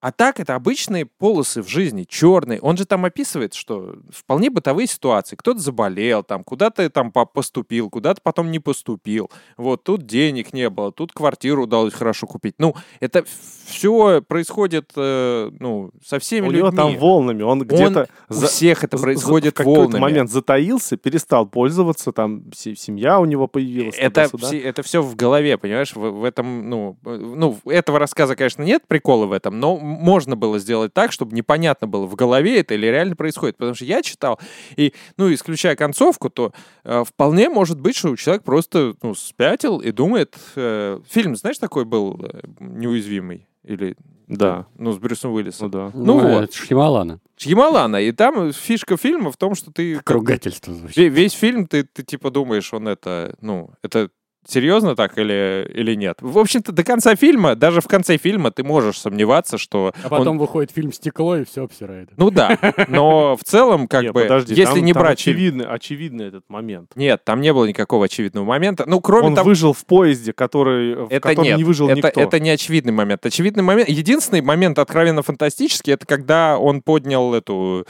А 0.05 0.12
так 0.12 0.39
это 0.39 0.53
обычные 0.53 1.07
полосы 1.07 1.63
в 1.63 1.67
жизни, 1.67 2.05
черные. 2.07 2.59
Он 2.62 2.77
же 2.77 2.85
там 2.85 3.05
описывает, 3.05 3.55
что 3.55 3.95
вполне 4.12 4.51
бытовые 4.51 4.85
ситуации. 4.85 5.35
Кто-то 5.35 5.57
заболел, 5.59 6.21
там, 6.21 6.43
куда-то 6.43 6.88
там 6.91 7.12
по- 7.12 7.25
поступил, 7.25 7.89
куда-то 7.89 8.21
потом 8.21 8.51
не 8.51 8.59
поступил. 8.59 9.31
Вот 9.57 9.83
тут 9.83 10.05
денег 10.05 10.53
не 10.53 10.69
было, 10.69 10.91
тут 10.91 11.12
квартиру 11.12 11.63
удалось 11.63 11.95
хорошо 11.95 12.27
купить. 12.27 12.53
Ну, 12.59 12.75
это 13.00 13.25
все 13.65 14.21
происходит, 14.21 14.91
э, 14.95 15.50
ну, 15.59 15.89
со 16.05 16.19
всеми 16.19 16.43
У 16.50 16.51
людьми. 16.51 16.59
него 16.59 16.71
там 16.71 16.97
волнами, 17.00 17.41
он 17.41 17.63
где-то 17.63 18.07
У 18.29 18.33
за- 18.35 18.45
всех 18.45 18.83
это 18.83 18.97
за- 18.97 19.01
за- 19.01 19.05
происходит 19.07 19.59
в 19.59 19.63
волнами. 19.63 20.00
момент 20.01 20.29
затаился, 20.29 20.97
перестал 20.97 21.47
пользоваться, 21.47 22.12
там 22.12 22.51
се- 22.53 22.75
семья 22.75 23.19
у 23.19 23.25
него 23.25 23.47
появилась. 23.47 23.95
Это, 23.97 24.29
все, 24.38 24.59
это 24.59 24.83
все 24.83 25.01
в 25.01 25.15
голове, 25.15 25.57
понимаешь? 25.57 25.95
В, 25.95 26.00
в 26.12 26.24
этом, 26.24 26.69
ну, 26.69 26.95
э, 27.07 27.15
ну, 27.17 27.57
этого 27.65 27.97
рассказа, 27.97 28.35
конечно, 28.35 28.62
нет 28.62 28.83
прикола 28.88 29.25
в 29.25 29.31
этом, 29.31 29.59
но 29.59 29.94
можно 29.95 30.35
было 30.35 30.59
сделать 30.59 30.93
так, 30.93 31.11
чтобы 31.11 31.35
непонятно 31.35 31.87
было, 31.87 32.05
в 32.05 32.15
голове 32.15 32.59
это 32.59 32.73
или 32.75 32.85
реально 32.85 33.15
происходит. 33.15 33.57
Потому 33.57 33.75
что 33.75 33.85
я 33.85 34.01
читал, 34.01 34.39
и, 34.75 34.93
ну, 35.17 35.33
исключая 35.33 35.75
концовку, 35.75 36.29
то 36.29 36.51
э, 36.83 37.03
вполне 37.05 37.49
может 37.49 37.79
быть, 37.79 37.95
что 37.95 38.15
человек 38.15 38.43
просто, 38.43 38.93
ну, 39.01 39.15
спятил 39.15 39.79
и 39.79 39.91
думает... 39.91 40.35
э, 40.55 40.99
фильм, 41.09 41.35
знаешь, 41.35 41.57
такой 41.57 41.85
был 41.85 42.19
э, 42.23 42.41
«Неуязвимый»? 42.59 43.47
Или, 43.63 43.95
Да. 44.27 44.67
ну, 44.77 44.91
с 44.91 44.97
Брюсом 44.99 45.31
Уиллисом. 45.33 45.67
Ну 45.67 45.71
да. 45.71 45.91
Ну 45.95 46.19
вот. 46.19 46.43
Это 46.43 46.55
Шьямалана. 46.55 47.19
Ямалана. 47.39 47.97
И 47.97 48.11
там 48.11 48.53
фишка 48.53 48.95
фильма 48.95 49.31
в 49.31 49.37
том, 49.37 49.55
что 49.55 49.71
ты... 49.71 49.95
Как 49.95 50.11
ругательство 50.11 50.71
звучит. 50.73 50.97
Ве- 50.97 51.09
Весь 51.09 51.33
фильм 51.33 51.65
ты, 51.65 51.83
ты 51.83 52.03
типа 52.03 52.29
думаешь, 52.29 52.71
он 52.73 52.87
это, 52.87 53.35
ну, 53.41 53.71
это 53.81 54.09
серьезно 54.47 54.95
так 54.95 55.17
или, 55.17 55.69
или 55.73 55.95
нет. 55.95 56.17
В 56.21 56.37
общем-то, 56.37 56.71
до 56.71 56.83
конца 56.83 57.15
фильма, 57.15 57.55
даже 57.55 57.81
в 57.81 57.87
конце 57.87 58.17
фильма 58.17 58.51
ты 58.51 58.63
можешь 58.63 58.99
сомневаться, 58.99 59.57
что... 59.57 59.93
А 60.03 60.07
он- 60.09 60.19
потом 60.19 60.37
выходит 60.37 60.71
фильм 60.71 60.91
«Стекло» 60.93 61.37
и 61.37 61.43
все 61.45 61.63
обсирает. 61.63 62.09
Ну 62.17 62.31
да, 62.31 62.57
но 62.87 63.35
в 63.35 63.43
целом, 63.43 63.87
как 63.87 64.05
бы, 64.13 64.21
подожди, 64.23 64.53
если 64.53 64.75
там- 64.75 64.85
не 64.85 64.93
там 64.93 65.03
брать... 65.03 65.19
очевидный, 65.19 65.65
очевидный 65.65 66.27
этот 66.27 66.43
момент. 66.49 66.91
Нет, 66.95 67.23
там 67.23 67.41
не 67.41 67.53
было 67.53 67.65
никакого 67.65 68.05
очевидного 68.05 68.45
момента. 68.45 68.85
Ну, 68.87 69.01
кроме 69.01 69.27
Он 69.27 69.35
того... 69.35 69.49
выжил 69.49 69.73
в 69.73 69.85
поезде, 69.85 70.33
который, 70.33 70.95
в 70.95 71.07
Это 71.09 71.29
котором 71.29 71.43
нет, 71.45 71.57
не 71.57 71.63
выжил 71.63 71.89
это, 71.89 71.97
никто. 72.07 72.21
это 72.21 72.39
не 72.39 72.49
очевидный 72.49 72.93
момент. 72.93 73.25
Очевидный 73.25 73.63
момент, 73.63 73.89
единственный 73.89 74.41
момент 74.41 74.79
откровенно 74.79 75.21
фантастический, 75.21 75.93
это 75.93 76.05
когда 76.05 76.57
он 76.57 76.81
поднял 76.81 77.33
эту 77.33 77.85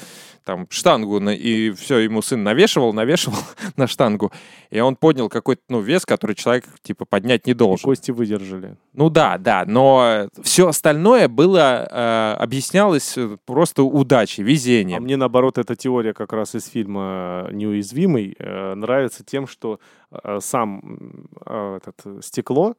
там 0.46 0.68
штангу 0.70 1.20
на- 1.20 1.32
и 1.36 1.72
все 1.72 1.98
ему 1.98 2.22
сын 2.22 2.44
навешивал, 2.44 2.94
навешивал 2.94 3.38
на 3.76 3.88
штангу, 3.88 4.32
и 4.70 4.80
он 4.80 4.96
поднял 4.96 5.28
какой-то 5.28 5.62
ну 5.70 5.82
вес, 5.82 6.06
который 6.06 6.36
человек 6.36 6.66
типа 6.82 7.04
поднять 7.06 7.46
не 7.48 7.52
И 7.52 7.56
должен. 7.56 7.84
кости 7.84 8.12
выдержали. 8.12 8.78
Ну 8.94 9.10
да, 9.10 9.38
да, 9.38 9.66
но 9.68 10.30
все 10.44 10.68
остальное 10.70 11.28
было 11.28 11.88
э, 11.92 12.34
объяснялось 12.40 13.18
э, 13.18 13.38
просто 13.46 13.84
удачей, 13.84 14.44
А 14.44 14.48
везением. 14.48 15.04
мне, 15.04 15.18
наоборот, 15.18 15.58
эта 15.58 15.76
теория 15.76 16.14
как 16.14 16.32
раз 16.32 16.56
из 16.56 16.68
фильма 16.68 17.50
«Неуязвимый» 17.52 18.36
э, 18.40 18.76
нравится 18.76 19.24
тем, 19.26 19.48
что 19.48 19.80
э, 20.12 20.40
сам 20.42 21.28
э, 21.46 21.80
этот, 21.82 22.24
стекло, 22.24 22.76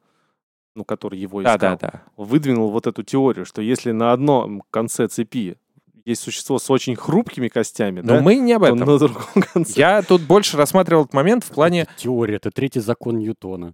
ну, 0.75 0.85
который 0.85 1.19
его 1.19 1.41
Да, 1.41 1.55
искал, 1.55 1.77
да, 1.81 1.89
да. 1.91 2.03
выдвинул 2.17 2.69
вот 2.71 2.87
эту 2.87 3.03
теорию, 3.03 3.45
что 3.45 3.61
если 3.61 3.91
на 3.91 4.11
одном 4.13 4.63
конце 4.71 5.07
цепи 5.07 5.57
есть 6.07 6.21
существо 6.21 6.57
с 6.57 6.69
очень 6.69 6.95
хрупкими 6.95 7.49
костями, 7.49 7.99
Но 7.99 8.15
да, 8.15 8.21
мы 8.21 8.35
не 8.35 8.53
об 8.53 8.61
то 8.61 8.67
этом. 8.67 8.79
на 8.79 8.97
другом 8.97 9.43
конце... 9.53 9.73
Я 9.75 10.01
тут 10.01 10.21
больше 10.21 10.55
рассматривал 10.55 11.03
этот 11.03 11.13
момент 11.13 11.43
в 11.43 11.49
плане 11.49 11.85
Теория, 11.97 12.37
это 12.37 12.49
третий 12.49 12.79
закон 12.79 13.19
Ньютона. 13.19 13.73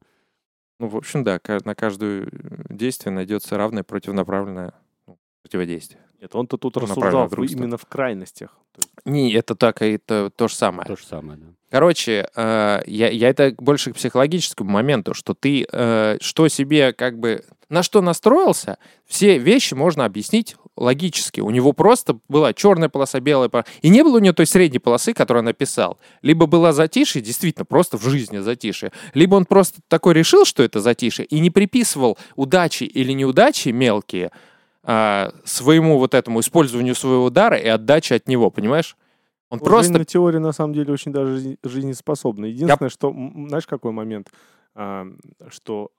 Ну, 0.80 0.88
в 0.88 0.98
общем, 0.98 1.24
да, 1.24 1.40
на 1.64 1.76
каждое 1.76 2.28
действие 2.70 3.14
найдется 3.14 3.56
равное 3.56 3.84
противонаправленное 3.84 4.74
ну, 5.06 5.18
противодействие. 5.44 6.02
Нет, 6.20 6.34
он-то 6.36 6.58
тут 6.58 6.76
рассуждал 6.78 7.28
в 7.28 7.44
именно 7.44 7.78
в 7.78 7.86
крайностях. 7.86 8.58
Не, 9.06 9.32
это 9.34 9.56
так, 9.56 9.82
и 9.82 9.92
это 9.92 10.32
то 10.36 10.48
же 10.48 10.56
самое. 10.56 10.88
То 10.88 10.96
же 10.96 11.06
самое, 11.06 11.38
да. 11.38 11.48
Короче, 11.70 12.28
э, 12.36 12.82
я, 12.86 13.10
я 13.10 13.30
это 13.30 13.54
больше 13.58 13.92
к 13.92 13.96
психологическому 13.96 14.70
моменту, 14.70 15.14
что 15.14 15.34
ты 15.34 15.66
э, 15.72 16.18
что 16.22 16.48
себе 16.48 16.94
как 16.94 17.20
бы 17.20 17.44
на 17.74 17.82
что 17.82 18.02
настроился, 18.02 18.78
все 19.06 19.40
вещи 19.40 19.74
можно 19.74 20.06
объяснить 20.06 20.56
логически. 20.78 21.42
У 21.42 21.50
него 21.50 21.74
просто 21.74 22.20
была 22.30 22.54
черная 22.54 22.88
полоса, 22.88 23.20
белая 23.20 23.50
полоса. 23.50 23.68
И 23.82 23.90
не 23.90 24.04
было 24.04 24.18
у 24.18 24.20
него 24.20 24.34
той 24.34 24.46
средней 24.46 24.78
полосы, 24.78 25.14
которую 25.16 25.42
он 25.42 25.46
написал. 25.46 25.98
Либо 26.22 26.46
была 26.46 26.72
затишье, 26.72 27.20
действительно, 27.20 27.66
просто 27.66 27.98
в 27.98 28.04
жизни 28.04 28.38
затишье. 28.38 28.92
Либо 29.16 29.34
он 29.36 29.46
просто 29.46 29.82
такой 29.88 30.14
решил, 30.14 30.46
что 30.46 30.62
это 30.62 30.82
затишье, 30.82 31.26
и 31.26 31.40
не 31.40 31.50
приписывал 31.50 32.20
удачи 32.36 32.84
или 32.84 33.12
неудачи 33.12 33.70
мелкие 33.70 34.32
а, 34.84 35.32
своему 35.44 35.98
вот 35.98 36.14
этому 36.14 36.42
использованию 36.42 36.94
своего 36.94 37.32
дара 37.32 37.58
и 37.58 37.68
отдаче 37.68 38.16
от 38.16 38.28
него, 38.28 38.52
понимаешь? 38.52 38.96
Он 39.50 39.60
У 39.60 39.64
просто 39.64 39.94
Женина 39.94 40.06
теория 40.06 40.40
на 40.40 40.52
самом 40.52 40.74
деле 40.76 40.94
очень 40.94 41.12
даже 41.12 41.58
жизнеспособна. 41.64 42.46
Единственное, 42.46 42.90
что, 42.90 43.10
м, 43.10 43.48
знаешь, 43.50 43.66
какой 43.66 43.92
момент, 43.92 44.30
А, 44.76 45.06
что 45.50 45.92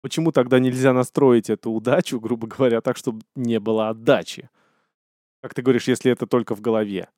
почему 0.00 0.32
тогда 0.32 0.58
нельзя 0.58 0.92
настроить 0.92 1.50
эту 1.50 1.70
удачу, 1.70 2.20
грубо 2.20 2.46
говоря, 2.46 2.80
так, 2.80 2.96
чтобы 2.96 3.22
не 3.34 3.60
было 3.60 3.88
отдачи? 3.88 4.48
Как 5.42 5.54
ты 5.54 5.62
говоришь, 5.62 5.88
если 5.88 6.10
это 6.10 6.26
только 6.26 6.54
в 6.54 6.60
голове? 6.60 7.08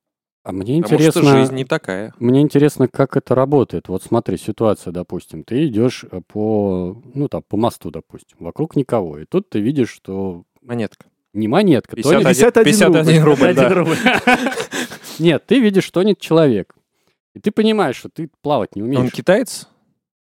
А 0.42 0.52
мне 0.52 0.82
Потому 0.82 1.00
что 1.00 1.08
интересно... 1.10 1.38
жизнь 1.38 1.54
не 1.54 1.64
такая. 1.64 2.14
Мне 2.18 2.40
интересно, 2.40 2.88
как 2.88 3.16
это 3.16 3.34
работает. 3.34 3.88
Вот 3.88 4.02
смотри, 4.02 4.38
ситуация, 4.38 4.90
допустим, 4.90 5.44
ты 5.44 5.66
идешь 5.66 6.04
э, 6.10 6.22
по, 6.26 7.00
ну 7.14 7.28
там, 7.28 7.42
по 7.46 7.58
мосту, 7.58 7.90
допустим, 7.90 8.38
вокруг 8.40 8.74
никого, 8.74 9.18
и 9.18 9.26
тут 9.26 9.50
ты 9.50 9.60
видишь, 9.60 9.90
что 9.90 10.44
Монетка. 10.62 11.06
не 11.34 11.46
монетка, 11.46 11.94
то 11.94 12.02
51, 12.02 12.64
51 12.64 13.22
рубль, 13.22 13.54
да. 13.54 13.68
рубль. 13.74 13.96
Нет, 15.18 15.44
ты 15.46 15.60
видишь, 15.60 15.84
что 15.84 16.02
нет 16.02 16.18
человек. 16.18 16.74
И 17.34 17.40
ты 17.40 17.50
понимаешь, 17.50 17.96
что 17.96 18.08
ты 18.08 18.30
плавать 18.40 18.74
не 18.74 18.82
Он 18.82 18.88
умеешь. 18.88 19.12
китаец? 19.12 19.68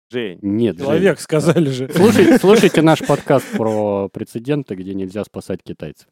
Жень, 0.09 0.37
Нет, 0.43 0.77
Жень. 0.77 0.85
Человек, 0.85 1.19
сказали 1.19 1.69
же. 1.69 1.89
Слушайте, 1.91 2.37
слушайте 2.39 2.81
наш 2.83 2.99
подкаст 3.05 3.51
про 3.57 4.07
прецеденты, 4.09 4.75
где 4.75 4.93
нельзя 4.93 5.23
спасать 5.23 5.63
китайцев. 5.63 6.07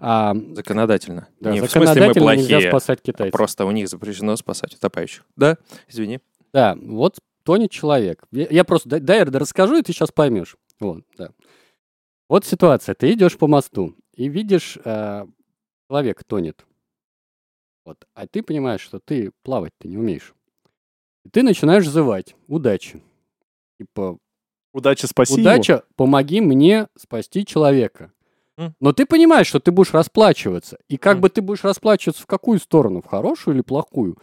А, 0.00 0.34
Законодательно. 0.54 1.28
да, 1.38 1.52
не 1.52 1.60
в 1.60 1.70
смысле 1.70 1.80
мы 1.80 1.86
законодательно 1.86 2.30
нельзя 2.36 2.48
плохие, 2.56 2.70
спасать 2.70 2.98
а 3.00 3.02
китайцев. 3.02 3.32
просто 3.32 3.64
у 3.64 3.70
них 3.70 3.88
запрещено 3.88 4.34
спасать 4.36 4.74
утопающих. 4.74 5.24
Да? 5.36 5.56
Извини. 5.86 6.18
Да, 6.52 6.76
вот 6.80 7.18
тонет 7.44 7.70
человек. 7.70 8.24
Я, 8.32 8.48
я 8.50 8.64
просто, 8.64 8.88
дай, 8.88 9.00
дай 9.00 9.22
расскажу, 9.22 9.78
и 9.78 9.82
ты 9.82 9.92
сейчас 9.92 10.10
поймешь. 10.10 10.56
Вот, 10.80 11.04
да. 11.16 11.30
Вот 12.28 12.44
ситуация. 12.44 12.96
Ты 12.96 13.12
идешь 13.12 13.38
по 13.38 13.46
мосту 13.46 13.94
и 14.14 14.28
видишь, 14.28 14.78
э, 14.84 15.26
человек 15.88 16.24
тонет. 16.24 16.66
Вот, 17.84 18.04
а 18.14 18.26
ты 18.26 18.42
понимаешь, 18.42 18.80
что 18.80 18.98
ты 18.98 19.30
плавать 19.44 19.72
ты 19.78 19.88
не 19.88 19.96
умеешь. 19.96 20.34
И 21.24 21.30
ты 21.30 21.42
начинаешь 21.42 21.84
взывать. 21.84 22.34
Удачи. 22.48 23.00
Типа, 23.78 24.18
удача, 24.72 25.06
спаси 25.06 25.34
его. 25.34 25.42
удача, 25.42 25.82
помоги 25.96 26.40
мне 26.40 26.88
спасти 26.96 27.46
человека. 27.46 28.12
М. 28.56 28.74
Но 28.80 28.92
ты 28.92 29.06
понимаешь, 29.06 29.46
что 29.46 29.60
ты 29.60 29.70
будешь 29.70 29.92
расплачиваться. 29.94 30.78
И 30.88 30.96
как 30.96 31.16
М. 31.16 31.20
бы 31.22 31.30
ты 31.30 31.40
будешь 31.42 31.64
расплачиваться 31.64 32.22
в 32.22 32.26
какую 32.26 32.58
сторону? 32.58 33.00
В 33.02 33.06
хорошую 33.06 33.54
или 33.54 33.62
плохую? 33.62 34.18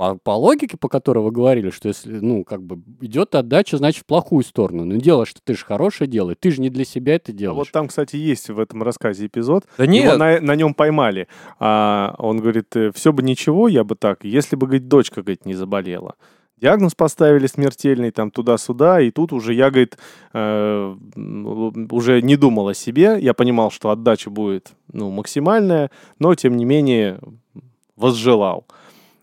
по, 0.00 0.14
по 0.14 0.30
логике, 0.30 0.78
по 0.78 0.88
которой 0.88 1.18
вы 1.22 1.30
говорили, 1.30 1.68
что 1.68 1.88
если, 1.88 2.20
ну, 2.20 2.42
как 2.42 2.62
бы 2.62 2.82
идет 3.02 3.34
отдача, 3.34 3.76
значит, 3.76 4.04
в 4.04 4.06
плохую 4.06 4.42
сторону. 4.44 4.86
Ну, 4.86 4.96
дело, 4.96 5.26
что 5.26 5.42
ты 5.44 5.54
же 5.54 5.62
хорошее 5.62 6.08
делаешь, 6.08 6.38
ты 6.40 6.50
же 6.52 6.62
не 6.62 6.70
для 6.70 6.86
себя 6.86 7.16
это 7.16 7.32
А 7.32 7.34
делаешь. 7.34 7.58
вот 7.58 7.70
там, 7.70 7.88
кстати, 7.88 8.16
есть 8.16 8.48
в 8.48 8.58
этом 8.58 8.82
рассказе 8.82 9.26
эпизод. 9.26 9.66
Да 9.76 9.84
Его 9.84 9.92
нет, 9.92 10.16
на, 10.16 10.40
на 10.40 10.56
нем 10.56 10.72
поймали. 10.72 11.28
А 11.58 12.14
он 12.16 12.38
говорит, 12.40 12.74
все 12.94 13.12
бы 13.12 13.22
ничего, 13.22 13.68
я 13.68 13.84
бы 13.84 13.94
так, 13.94 14.24
если 14.24 14.56
бы, 14.56 14.68
говорит, 14.68 14.88
дочка, 14.88 15.20
говорит, 15.20 15.44
не 15.44 15.52
заболела. 15.52 16.14
Диагноз 16.60 16.94
поставили 16.94 17.46
смертельный, 17.46 18.10
там, 18.10 18.30
туда-сюда, 18.30 19.00
и 19.00 19.10
тут 19.10 19.32
уже 19.32 19.54
я, 19.54 19.70
говорит, 19.70 19.96
э, 20.34 20.96
уже 21.90 22.20
не 22.20 22.36
думал 22.36 22.68
о 22.68 22.74
себе. 22.74 23.18
Я 23.18 23.32
понимал, 23.32 23.70
что 23.70 23.88
отдача 23.88 24.28
будет, 24.28 24.72
ну, 24.92 25.10
максимальная, 25.10 25.90
но, 26.18 26.34
тем 26.34 26.56
не 26.58 26.66
менее, 26.66 27.18
возжелал. 27.96 28.66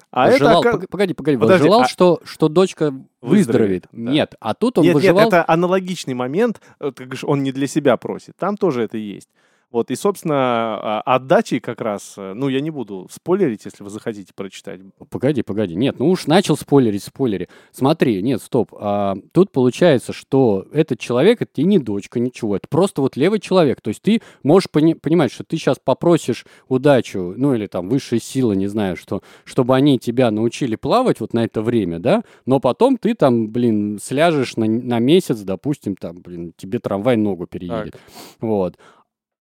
А 0.10 0.32
Возжелал- 0.32 0.64
это... 0.64 0.88
Погоди, 0.90 1.14
погоди, 1.14 1.38
Подожди, 1.38 1.64
возжелал, 1.64 1.82
а- 1.82 1.88
что, 1.88 2.22
что 2.24 2.50
дочка 2.50 2.86
выздоровеет. 3.22 3.84
Выздоровеет, 3.84 3.88
да. 3.92 4.12
Нет, 4.12 4.36
а 4.40 4.54
тут 4.56 4.80
он 4.80 4.86
Нет, 4.86 4.96
нет, 4.96 5.04
выживал... 5.04 5.28
это 5.28 5.46
аналогичный 5.48 6.16
момент, 6.16 6.60
э, 6.80 6.92
он 7.24 7.44
не 7.44 7.52
для 7.52 7.68
себя 7.68 7.98
просит. 7.98 8.36
Там 8.40 8.58
тоже 8.58 8.82
это 8.82 8.98
есть. 8.98 9.30
Вот, 9.70 9.92
и, 9.92 9.96
собственно, 9.96 10.36
а, 10.38 11.02
отдачей 11.02 11.60
как 11.60 11.82
раз, 11.82 12.14
э, 12.18 12.34
ну, 12.34 12.48
я 12.48 12.62
не 12.62 12.70
буду 12.70 13.08
спойлерить, 13.12 13.66
если 13.66 13.84
вы 13.84 13.90
захотите 13.90 14.34
прочитать. 14.34 14.80
Погоди, 15.10 15.42
погоди. 15.42 15.76
Нет, 15.76 16.00
ну 16.00 16.10
уж 16.10 16.26
начал 16.26 16.56
спойлерить, 16.56 17.04
спойлери. 17.04 17.50
Смотри, 17.72 18.22
нет, 18.22 18.42
стоп. 18.42 18.74
А, 18.80 19.16
тут 19.34 19.52
получается, 19.52 20.14
что 20.14 20.66
этот 20.72 21.00
человек, 21.00 21.42
это 21.42 21.52
тебе 21.54 21.68
не 21.68 21.80
дочка, 21.80 22.20
ничего. 22.22 22.56
Это 22.56 22.70
просто 22.70 23.02
вот 23.02 23.18
левый 23.18 23.40
человек. 23.42 23.82
То 23.82 23.90
есть 23.90 24.02
ты 24.02 24.22
можешь 24.42 24.70
пони- 24.70 24.94
понимать, 24.94 25.34
что 25.34 25.44
ты 25.44 25.58
сейчас 25.58 25.78
попросишь 25.84 26.46
удачу, 26.70 27.34
ну 27.36 27.54
или 27.54 27.68
там 27.68 27.90
высшие 27.90 28.22
силы, 28.22 28.56
не 28.56 28.68
знаю, 28.68 28.96
что, 28.96 29.22
чтобы 29.44 29.76
они 29.76 30.00
тебя 30.00 30.32
научили 30.32 30.78
плавать 30.78 31.20
вот 31.20 31.34
на 31.34 31.44
это 31.44 31.62
время, 31.62 32.00
да, 32.00 32.24
но 32.46 32.62
потом 32.62 32.98
ты 32.98 33.16
там, 33.16 33.50
блин, 33.50 34.00
сляжешь 34.02 34.56
на, 34.56 34.66
на 34.66 35.00
месяц, 35.00 35.40
допустим, 35.42 35.98
там, 35.98 36.22
блин, 36.22 36.54
тебе 36.56 36.80
трамвай 36.80 37.18
ногу 37.18 37.48
переедет. 37.48 37.98
Вот. 38.40 38.78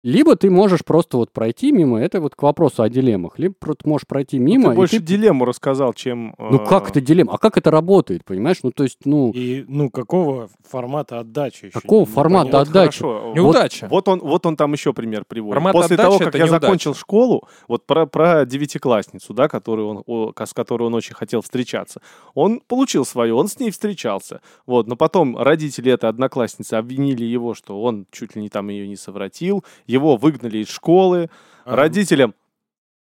Либо 0.04 0.36
ты 0.36 0.50
можешь 0.50 0.86
просто 0.86 1.18
вот 1.18 1.32
пройти 1.34 1.72
мимо, 1.72 2.00
это 2.00 2.22
вот 2.22 2.36
к 2.36 2.42
вопросу 2.44 2.84
о 2.84 2.89
дилеммах, 2.89 3.39
либо 3.39 3.56
просто 3.60 3.89
можешь 3.89 4.06
пройти 4.08 4.38
мимо, 4.39 4.66
Ну, 4.66 4.70
ты 4.70 4.75
больше 4.75 4.98
ты 5.00 5.04
дилемму 5.04 5.44
рассказал, 5.44 5.94
чем... 5.94 6.36
ну 6.38 6.62
э, 6.62 6.66
как 6.68 6.92
это 6.92 7.01
дилемма? 7.01 7.34
А 7.34 7.38
как 7.38 7.58
это 7.58 7.72
работает, 7.72 8.24
понимаешь? 8.24 8.58
Ну 8.63 8.72
то 8.72 8.84
есть, 8.84 9.00
ну 9.06 9.32
И, 9.32 9.66
ну, 9.68 9.89
какого 9.89 10.50
формата 10.70 11.20
отдачи 11.20 11.66
еще? 11.66 11.72
Какого 11.80 12.01
Не- 12.01 12.06
формата 12.06 12.48
непонятно. 12.48 12.60
вот 12.60 12.68
отдачи? 12.70 13.00
хорошо. 13.00 13.34
Неудача. 13.36 13.88
Вот 13.89 14.08
он, 14.08 14.20
вот 14.20 14.46
он 14.46 14.56
там 14.56 14.72
еще 14.74 14.94
пример 14.94 15.25
приводит. 15.25 15.56
Формат 15.56 15.74
После 15.74 15.96
отдачи 15.96 16.06
того, 16.08 16.18
как 16.20 16.27
это 16.30 16.38
я 16.38 16.44
неудача. 16.46 16.62
закончил 16.66 16.94
школу, 16.96 17.48
вот 17.68 17.86
про, 17.86 18.06
про 18.06 18.46
девятиклассницу, 18.46 19.34
да, 19.34 19.48
которую 19.48 19.88
он, 19.89 20.04
о, 20.06 20.32
с 20.38 20.54
которой 20.54 20.84
он 20.84 20.94
очень 20.94 21.16
хотел 21.16 21.42
встречаться, 21.42 22.01
он 22.36 22.62
получил 22.68 23.04
свое, 23.04 23.34
он 23.34 23.48
с 23.48 23.60
ней 23.60 23.72
встречался. 23.72 24.42
Вот, 24.68 24.88
но 24.88 24.96
потом 24.96 25.38
родители 25.38 25.92
этой 25.92 26.10
одноклассницы 26.10 26.75
обвинили 26.75 27.25
его, 27.25 27.54
что 27.56 27.82
он 27.82 28.06
чуть 28.12 28.36
ли 28.36 28.42
не 28.44 28.50
там 28.50 28.70
ее 28.70 28.88
не 28.88 28.96
совратил, 28.96 29.63
его 29.88 30.17
выгнали 30.17 30.60
из 30.60 30.70
школы. 30.70 31.29
А, 31.65 31.75
Родителям, 31.75 32.34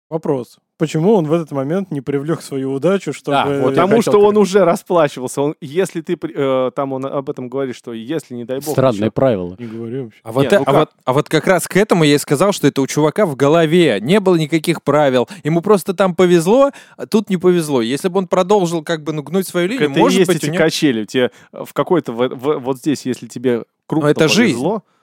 Вопрос. 0.10 0.58
Почему 0.78 1.14
он 1.14 1.26
в 1.26 1.32
этот 1.32 1.52
момент 1.52 1.90
не 1.92 2.02
привлек 2.02 2.42
свою 2.42 2.74
удачу, 2.74 3.14
чтобы... 3.14 3.32
Да, 3.38 3.46
вот 3.46 3.70
потому 3.76 4.02
что 4.02 4.18
он 4.20 4.36
уже 4.36 4.66
расплачивался. 4.66 5.42
Он, 5.42 5.56
если 5.62 6.02
ты, 6.02 6.18
э, 6.22 6.72
там 6.76 6.92
он 6.92 7.06
об 7.06 7.30
этом 7.30 7.48
говорит, 7.48 7.78
что 7.78 7.94
если, 7.94 8.34
не 8.34 8.44
дай 8.44 8.60
бог... 8.60 8.72
странное 8.74 9.04
еще- 9.04 9.12
правило. 9.12 9.56
Не 9.58 9.68
говорю 9.68 10.04
вообще. 10.06 10.20
А 10.24 10.32
вот, 10.34 10.42
Нет, 10.42 10.54
э- 10.54 10.58
ну 10.58 10.64
а, 10.64 10.66
как? 10.66 10.76
вот, 10.76 10.90
а 11.06 11.14
вот 11.14 11.30
как 11.30 11.48
раз 11.48 11.66
к 11.68 11.78
этому 11.78 12.04
я 12.04 12.16
и 12.16 12.18
сказал, 12.18 12.52
что 12.52 12.68
это 12.68 12.82
у 12.82 12.88
чувака 12.88 13.26
в 13.26 13.38
голове. 13.38 14.00
Не 14.02 14.20
было 14.20 14.36
никаких 14.36 14.84
правил. 14.84 15.30
Ему 15.46 15.62
просто 15.62 15.94
там 15.94 16.14
повезло, 16.14 16.72
а 16.98 17.06
тут 17.06 17.30
не 17.30 17.38
повезло. 17.38 17.82
Если 17.82 18.10
бы 18.10 18.18
он 18.18 18.28
продолжил 18.28 18.84
как 18.84 19.04
бы 19.04 19.14
ну, 19.14 19.22
гнуть 19.24 19.48
свою 19.48 19.70
Так 19.70 19.74
линию, 19.80 19.92
это 19.92 20.00
и 20.00 20.02
может 20.02 20.18
есть 20.20 20.28
быть, 20.30 20.38
эти 20.44 20.50
у 20.50 20.54
него... 20.54 20.64
качели. 20.64 21.06
Тебе 21.06 21.32
э, 21.54 21.64
в 21.64 21.72
какой-то... 21.74 22.12
в- 22.12 22.28
в- 22.36 22.58
вот 22.58 22.80
здесь, 22.80 23.06
если 23.06 23.28
тебе 23.28 23.64
крупно 23.86 24.08
это 24.08 24.28
жизнь. 24.28 24.60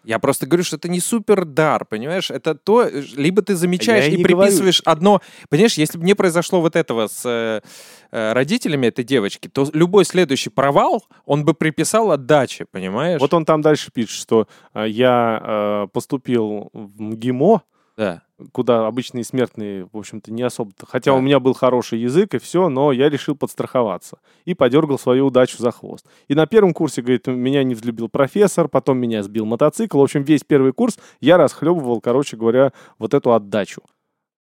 Я 0.08 0.18
просто 0.18 0.46
говорю, 0.46 0.64
что 0.64 0.76
это 0.76 0.88
не 0.88 1.00
супер 1.00 1.44
дар, 1.44 1.84
понимаешь? 1.84 2.30
Это 2.30 2.54
то, 2.54 2.82
э, 2.82 3.02
либо 3.14 3.42
ты 3.42 3.54
замечаешь 3.54 4.06
Я 4.06 4.10
и 4.10 4.16
не 4.16 4.22
говорю. 4.22 4.38
приписываешь 4.38 4.80
одно. 4.86 5.20
Понимаешь, 5.50 5.74
если 5.74 5.98
бы 5.98 6.04
не 6.04 6.14
произошло 6.14 6.62
вот 6.62 6.76
этого 6.76 7.08
с 7.08 7.26
э, 7.26 7.60
э, 8.10 8.32
родителями 8.32 8.86
этой 8.86 9.04
девочки, 9.04 9.48
то 9.48 9.68
любой 9.74 10.06
следующий 10.06 10.48
провал 10.48 11.04
он 11.26 11.44
бы 11.44 11.52
приписал 11.52 12.10
отдаче, 12.10 12.64
понимаешь? 12.64 13.20
Вот 13.20 13.34
он 13.34 13.44
там 13.44 13.60
дальше 13.60 13.90
пишет, 13.92 14.12
что 14.18 14.48
э, 14.72 14.86
я 14.88 15.42
э, 15.42 15.86
поступил 15.92 16.70
в 16.72 17.02
МГИМО, 17.02 17.60
Да. 17.98 18.22
куда 18.52 18.86
обычные 18.86 19.24
смертные, 19.24 19.88
в 19.92 19.96
общем-то, 19.98 20.32
не 20.32 20.42
особо-то. 20.44 20.86
Хотя 20.86 21.10
Да. 21.10 21.16
у 21.18 21.20
меня 21.20 21.40
был 21.40 21.52
хороший 21.52 21.98
язык 21.98 22.32
и 22.34 22.38
все, 22.38 22.68
но 22.68 22.92
я 22.92 23.10
решил 23.10 23.34
подстраховаться. 23.34 24.20
И 24.44 24.54
подергал 24.54 25.00
свою 25.00 25.26
удачу 25.26 25.58
за 25.58 25.72
хвост. 25.72 26.06
И 26.28 26.34
на 26.36 26.46
первом 26.46 26.72
курсе, 26.72 27.02
говорит, 27.02 27.26
меня 27.26 27.64
не 27.64 27.74
взлюбил 27.74 28.08
профессор, 28.08 28.68
потом 28.68 28.98
меня 28.98 29.24
сбил 29.24 29.44
мотоцикл. 29.46 29.98
В 29.98 30.02
общем, 30.02 30.22
весь 30.22 30.44
первый 30.44 30.72
курс 30.72 30.96
я 31.20 31.36
расхлебывал, 31.36 32.00
короче 32.00 32.36
говоря, 32.36 32.72
вот 33.00 33.12
эту 33.14 33.32
отдачу. 33.34 33.82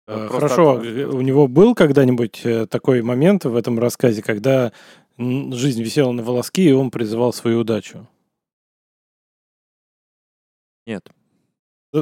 Э, 0.10 0.28
Просто 0.28 0.34
Хорошо, 0.50 0.72
от- 0.80 0.86
э, 0.86 1.06
у 1.06 1.22
него 1.22 1.48
был 1.48 1.74
когда-нибудь 1.74 2.42
э, 2.46 2.66
такой 2.68 3.02
момент 3.02 3.46
в 3.46 3.56
этом 3.56 3.80
рассказе, 3.80 4.22
когда 4.22 4.74
жизнь 5.18 5.82
висела 5.82 6.12
на 6.12 6.22
волоске, 6.24 6.64
и 6.64 6.72
он 6.74 6.92
призывал 6.92 7.32
свою 7.32 7.60
удачу? 7.62 8.06
Нет. 10.86 11.10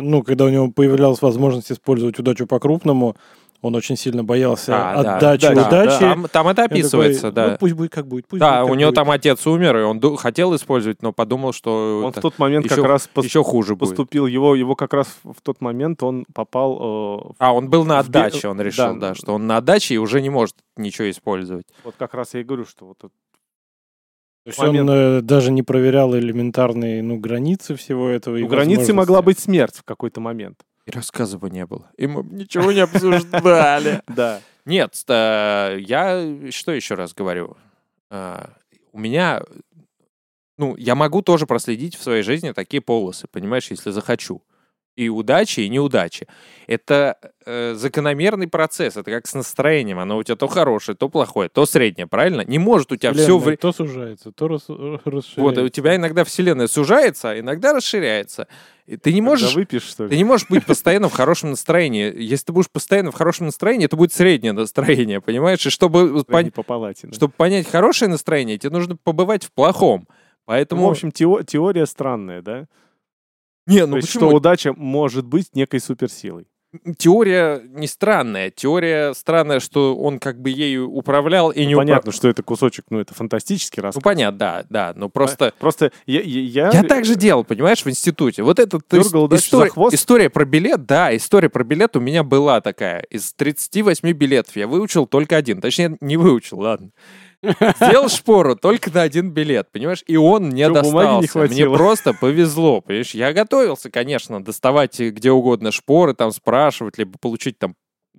Ну, 0.02 0.24
когда 0.24 0.46
у 0.46 0.50
него 0.50 0.72
появлялась 0.72 1.22
возможность 1.22 1.72
использовать 1.72 2.18
удачу 2.20 2.48
по-крупному, 2.48 3.16
он 3.62 3.74
очень 3.74 3.96
сильно 3.98 4.24
боялся 4.24 4.92
А, 4.92 5.02
да, 5.04 5.16
отдачи 5.18 5.42
да, 5.48 5.56
да, 5.56 5.68
удачи. 5.68 6.00
Там, 6.00 6.28
там 6.32 6.48
это 6.50 6.62
Я 6.62 6.68
такой, 6.68 6.80
описывается, 6.82 7.28
«Ну, 7.28 7.32
да. 7.34 7.58
пусть 7.60 7.74
будет 7.74 7.92
как 7.92 8.06
будет. 8.06 8.28
Пусть 8.28 8.40
Да, 8.40 8.62
будет, 8.62 8.72
у 8.72 8.76
него 8.76 8.90
будет». 8.92 8.96
там 8.96 9.10
отец 9.10 9.48
умер, 9.48 9.78
и 9.78 9.82
он 9.82 10.00
ду- 10.00 10.16
хотел 10.18 10.56
использовать, 10.56 11.02
но 11.02 11.14
подумал, 11.14 11.52
что 11.52 12.02
Он 12.04 12.12
это 12.12 12.20
в 12.20 12.22
тот 12.22 12.38
момент 12.38 12.66
еще- 12.66 12.76
как 12.76 12.86
раз 12.86 13.10
пос- 13.12 13.24
еще 13.24 13.44
хуже 13.44 13.76
будет. 13.76 13.90
поступил, 13.90 14.28
его, 14.28 14.54
его 14.54 14.76
как 14.76 14.94
раз 14.94 15.08
в 15.24 15.42
тот 15.42 15.62
момент 15.62 16.04
он 16.04 16.26
попал 16.36 16.74
э, 16.76 17.32
в 17.32 17.36
А, 17.40 17.54
он 17.54 17.70
был 17.70 17.86
на 17.86 17.98
отдаче, 18.00 18.50
он 18.50 18.62
решил, 18.62 18.94
да. 18.96 19.10
да, 19.10 19.16
что 19.16 19.34
он 19.34 19.48
на 19.48 19.58
отдаче 19.58 19.96
и 19.96 19.98
уже 19.98 20.22
не 20.22 20.30
может 20.30 20.56
ничего 20.78 21.10
использовать. 21.10 21.66
Вот 21.84 21.96
как 21.98 22.14
раз 22.14 22.36
я 22.36 22.42
и 22.42 22.44
говорю, 22.44 22.66
что 22.66 22.86
вот 22.86 22.98
это- 23.00 23.10
То 24.46 24.50
есть 24.50 24.60
момент- 24.60 24.90
он 24.90 24.96
э, 24.96 25.22
даже 25.22 25.52
не 25.52 25.64
проверял 25.64 26.16
элементарные 26.16 27.02
ну, 27.02 27.18
границы 27.18 27.76
всего 27.76 28.08
этого. 28.08 28.36
у 28.36 28.48
границы 28.48 28.78
возможности. 28.78 28.92
могла 28.92 29.22
быть 29.24 29.40
смерть 29.40 29.78
в 29.78 29.84
какой-то 29.84 30.22
момент. 30.22 30.62
И 30.86 30.92
рассказа 30.92 31.40
не 31.50 31.66
было. 31.66 31.90
И 31.98 32.06
мы 32.06 32.24
ничего 32.24 32.72
не 32.72 32.82
обсуждали. 32.82 34.04
Да. 34.08 34.42
Нет, 34.66 34.94
я 35.08 36.52
что 36.52 36.72
еще 36.72 36.94
раз 36.94 37.16
говорю? 37.16 37.58
Э, 38.12 38.46
У 38.92 39.00
меня, 39.00 39.42
ну, 40.60 40.76
я 40.78 40.94
могу 40.94 41.24
тоже 41.24 41.48
проследить 41.48 41.96
в 41.96 42.04
своей 42.04 42.22
жизни 42.22 42.52
такие 42.52 42.82
полосы, 42.82 43.28
понимаешь, 43.32 43.72
если 43.72 43.90
захочу. 43.90 44.44
И 44.96 45.10
удачи, 45.10 45.60
и 45.60 45.70
неудачи. 45.70 46.26
Это 46.68 47.18
э, 47.46 47.74
закономерный 47.76 48.48
процесс. 48.48 48.96
Это 48.96 49.12
как 49.12 49.28
с 49.28 49.34
настроением. 49.34 50.00
Оно 50.00 50.18
у 50.18 50.24
тебя 50.24 50.38
то 50.38 50.48
хорошее, 50.48 50.96
то 50.96 51.10
плохое, 51.10 51.50
то 51.50 51.66
среднее, 51.66 52.08
правильно? 52.08 52.42
Не 52.48 52.60
может 52.60 52.92
у 52.94 52.96
тебя 52.96 53.12
все 53.12 53.24
Вселенная 53.24 53.44
время... 53.44 53.58
то 53.58 53.72
сужается, 53.74 54.32
то 54.32 54.48
рас- 54.48 54.70
расширяется. 54.70 55.42
Вот, 55.42 55.58
и 55.58 55.62
у 55.62 55.70
тебя 55.70 55.98
иногда 55.98 56.24
вселенная 56.24 56.68
сужается, 56.68 57.32
а 57.32 57.40
иногда 57.40 57.74
расширяется. 57.74 58.48
И 58.88 58.96
ты 58.96 59.12
не 59.12 59.20
Когда 59.20 59.30
можешь... 59.32 59.56
выпьешь, 59.56 59.84
что 59.84 60.08
Ты 60.08 60.14
ли? 60.14 60.18
не 60.18 60.24
можешь 60.24 60.48
быть 60.48 60.66
постоянно 60.66 61.10
в 61.10 61.14
хорошем 61.14 61.50
настроении. 61.50 62.14
Если 62.22 62.46
ты 62.46 62.54
будешь 62.54 62.70
постоянно 62.70 63.12
в 63.12 63.16
хорошем 63.16 63.48
настроении, 63.48 63.86
это 63.86 63.98
будет 63.98 64.14
среднее 64.14 64.54
настроение, 64.54 65.20
понимаешь? 65.22 65.66
И 65.66 65.70
чтобы, 65.70 66.20
пон- 66.22 66.52
по 66.52 66.64
палате. 66.64 67.08
да. 67.08 67.14
чтобы 67.14 67.34
понять 67.36 67.68
хорошее 67.70 68.10
настроение, 68.10 68.58
тебе 68.58 68.72
нужно 68.72 68.96
побывать 68.96 69.44
в 69.44 69.52
плохом. 69.52 70.06
Ну, 70.08 70.16
Поэтому... 70.46 70.88
в 70.88 70.92
общем, 70.92 71.10
тео- 71.10 71.44
теория 71.44 71.86
странная, 71.86 72.42
да? 72.42 72.68
Не, 73.68 73.80
То 73.82 73.88
ну 73.88 73.96
есть, 73.98 74.08
почему? 74.10 74.30
что 74.30 74.36
удача 74.36 74.74
может 74.74 75.26
быть 75.26 75.54
некой 75.54 75.80
суперсилой. 75.80 76.48
Теория 76.98 77.62
не 77.70 77.88
странная. 77.88 78.52
Теория 78.52 79.14
странная, 79.14 79.62
что 79.62 79.96
он 79.96 80.20
как 80.20 80.42
бы 80.42 80.50
ею 80.50 80.92
управлял 80.92 81.50
и 81.50 81.66
не 81.66 81.74
Ну, 81.74 81.80
Понятно, 81.80 82.00
управлял. 82.10 82.18
что 82.18 82.28
это 82.28 82.44
кусочек, 82.44 82.86
ну, 82.90 83.00
это 83.00 83.14
фантастический 83.14 83.80
Ну, 83.82 83.86
рассказ. 83.88 84.04
понятно, 84.04 84.38
да, 84.38 84.66
да. 84.70 84.94
Но 84.94 85.08
просто... 85.08 85.54
Просто 85.58 85.94
я... 86.06 86.20
Я, 86.22 86.72
Я 86.74 86.84
так 86.84 87.06
же 87.06 87.16
делал, 87.16 87.46
понимаешь, 87.46 87.82
в 87.84 87.90
институте. 87.90 88.44
Вот 88.44 88.60
это 88.60 88.80
то 88.80 88.98
Дергал 88.98 89.30
хвост? 89.70 89.96
история 89.96 90.30
про 90.30 90.44
билет, 90.44 90.86
да, 90.86 91.16
история 91.16 91.48
про 91.48 91.64
билет 91.64 91.96
у 91.96 92.02
меня 92.02 92.24
была 92.24 92.60
такая. 92.60 93.00
Из 93.10 93.32
38 93.34 94.12
билетов 94.12 94.56
я 94.58 94.68
выучил 94.68 95.08
только 95.08 95.38
один. 95.38 95.62
Точнее, 95.62 95.96
не 96.02 96.18
выучил, 96.18 96.60
ладно. 96.60 96.90
Сделал 97.80 98.10
шпору 98.10 98.56
только 98.56 98.92
на 98.92 99.02
один 99.02 99.32
билет, 99.32 99.72
понимаешь? 99.72 100.04
И 100.08 100.18
он 100.18 100.48
мне 100.48 100.66
Чё, 100.66 100.82
бумаги 100.82 101.16
не 101.16 101.22
достался. 101.22 101.54
Мне 101.54 101.70
просто 101.70 102.14
повезло, 102.14 102.82
понимаешь? 102.82 103.14
Я 103.14 103.34
готовился, 103.34 103.90
конечно, 103.90 104.44
доставать 104.44 105.00
где 105.00 105.32
угодно 105.32 105.72
шпоры, 105.72 106.14
там 106.14 106.32
спрашивать, 106.32 106.98
либо 106.98 107.18
получить 107.20 107.58
там 107.60 107.76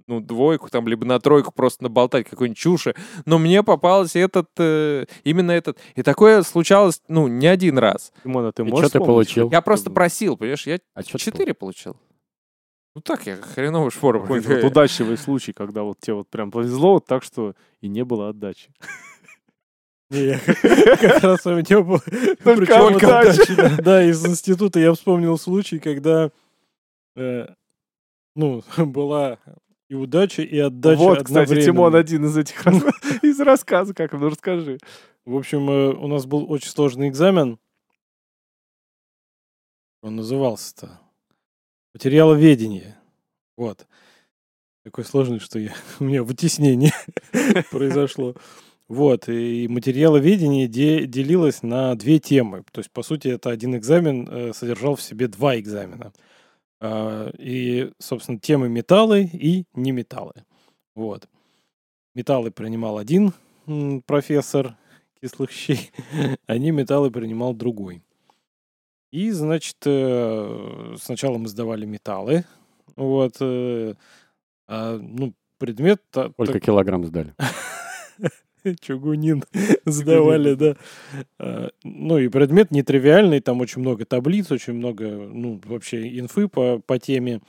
ну, 0.06 0.20
двойку, 0.20 0.68
там, 0.68 0.86
либо 0.86 1.04
на 1.04 1.18
тройку 1.18 1.52
просто 1.52 1.82
наболтать 1.84 2.28
какой-нибудь 2.28 2.58
чуши. 2.58 2.94
Но 3.24 3.38
мне 3.38 3.62
попался 3.62 4.18
этот, 4.18 4.48
э, 4.58 5.06
именно 5.24 5.50
этот. 5.50 5.78
И 5.94 6.02
такое 6.02 6.42
случалось, 6.42 7.02
ну, 7.08 7.26
не 7.28 7.46
один 7.46 7.78
раз. 7.78 8.12
Димон, 8.24 8.46
а 8.46 8.52
ты 8.52 8.62
И 8.62 8.66
можешь 8.66 8.92
чё 8.92 8.98
ты 8.98 9.04
получил? 9.04 9.48
что- 9.48 9.56
Я 9.56 9.60
просто 9.62 9.90
просил, 9.90 10.36
понимаешь, 10.36 10.66
я 10.66 10.78
А 10.94 11.02
четыре 11.02 11.54
получил. 11.54 11.96
Ну 12.94 13.02
так, 13.02 13.26
я 13.26 13.36
хреновый 13.36 13.90
шпор. 13.90 14.22
Какой-нибудь 14.22 14.62
вот 14.62 14.70
удачливый 14.70 15.18
случай, 15.18 15.52
когда 15.52 15.82
вот 15.82 15.98
тебе 16.00 16.14
вот 16.14 16.30
прям 16.30 16.50
повезло 16.50 16.94
вот 16.94 17.04
так, 17.04 17.22
что 17.22 17.54
и 17.82 17.88
не 17.88 18.04
было 18.04 18.30
отдачи. 18.30 18.70
Не, 20.10 20.24
я 20.24 20.38
как 20.96 21.22
раз 21.22 21.46
у 21.46 21.50
меня 21.50 21.82
был... 21.82 22.00
Только 22.44 22.78
да. 23.82 24.04
Из 24.04 24.24
института 24.24 24.78
я 24.78 24.92
вспомнил 24.92 25.36
случай, 25.36 25.80
когда 25.80 26.30
э, 27.16 27.46
ну, 28.36 28.62
была 28.76 29.38
и 29.88 29.94
удача, 29.94 30.42
и 30.42 30.58
отдача 30.58 30.98
Вот, 30.98 31.24
кстати. 31.24 31.64
Тимон 31.64 31.96
один 31.96 32.26
из 32.26 32.36
этих 32.36 32.64
из 33.22 33.40
рассказа, 33.40 33.94
как 33.94 34.12
ну 34.12 34.28
расскажи. 34.28 34.78
В 35.24 35.36
общем, 35.36 35.68
э, 35.68 35.88
у 35.94 36.06
нас 36.06 36.26
был 36.26 36.50
очень 36.50 36.70
сложный 36.70 37.08
экзамен. 37.08 37.58
Он 40.02 40.14
назывался-то 40.14 41.00
материаловедение. 41.94 42.96
Вот. 43.56 43.88
Такой 44.84 45.04
сложный, 45.04 45.40
что 45.40 45.58
я, 45.58 45.74
у 45.98 46.04
меня 46.04 46.22
вытеснение 46.22 46.92
произошло. 47.72 48.36
Вот, 48.88 49.28
и 49.28 49.66
материаловедение 49.68 50.68
де- 50.68 51.06
делилось 51.06 51.62
на 51.62 51.94
две 51.96 52.20
темы. 52.20 52.64
То 52.70 52.80
есть, 52.80 52.90
по 52.92 53.02
сути, 53.02 53.28
это 53.28 53.50
один 53.50 53.74
экзамен 53.76 54.28
э, 54.30 54.52
содержал 54.52 54.94
в 54.94 55.02
себе 55.02 55.26
два 55.26 55.58
экзамена. 55.58 56.12
А, 56.80 57.30
И, 57.36 57.90
собственно, 57.98 58.38
темы 58.38 58.68
металлы 58.68 59.24
и 59.32 59.64
неметаллы. 59.74 60.34
Вот. 60.94 61.28
Металлы 62.14 62.50
принимал 62.52 62.98
один 62.98 63.32
профессор 64.06 64.76
кислых 65.20 65.50
щей, 65.50 65.90
а 66.46 66.56
неметаллы 66.56 67.10
принимал 67.10 67.54
другой. 67.54 68.02
И, 69.10 69.30
значит, 69.32 69.76
э, 69.84 70.94
сначала 71.00 71.38
мы 71.38 71.48
сдавали 71.48 71.86
металлы. 71.86 72.44
Вот. 72.94 73.36
э, 73.40 73.94
а, 74.68 74.96
ну, 74.98 75.34
предмет... 75.58 76.02
Сколько 76.12 76.60
килограмм 76.60 77.04
сдали? 77.04 77.34
Чугунин 78.80 79.44
сдавали, 79.84 80.54
да. 80.54 80.76
А, 81.38 81.70
Ну 81.84 82.18
и 82.18 82.28
предмет 82.28 82.70
нетривиальный, 82.70 83.40
там 83.40 83.60
очень 83.60 83.80
много 83.80 84.04
таблиц, 84.04 84.50
очень 84.50 84.74
много, 84.74 85.08
ну, 85.08 85.60
вообще 85.64 86.18
инфы 86.18 86.48
по, 86.48 86.78
по 86.78 86.98
теме. 86.98 87.40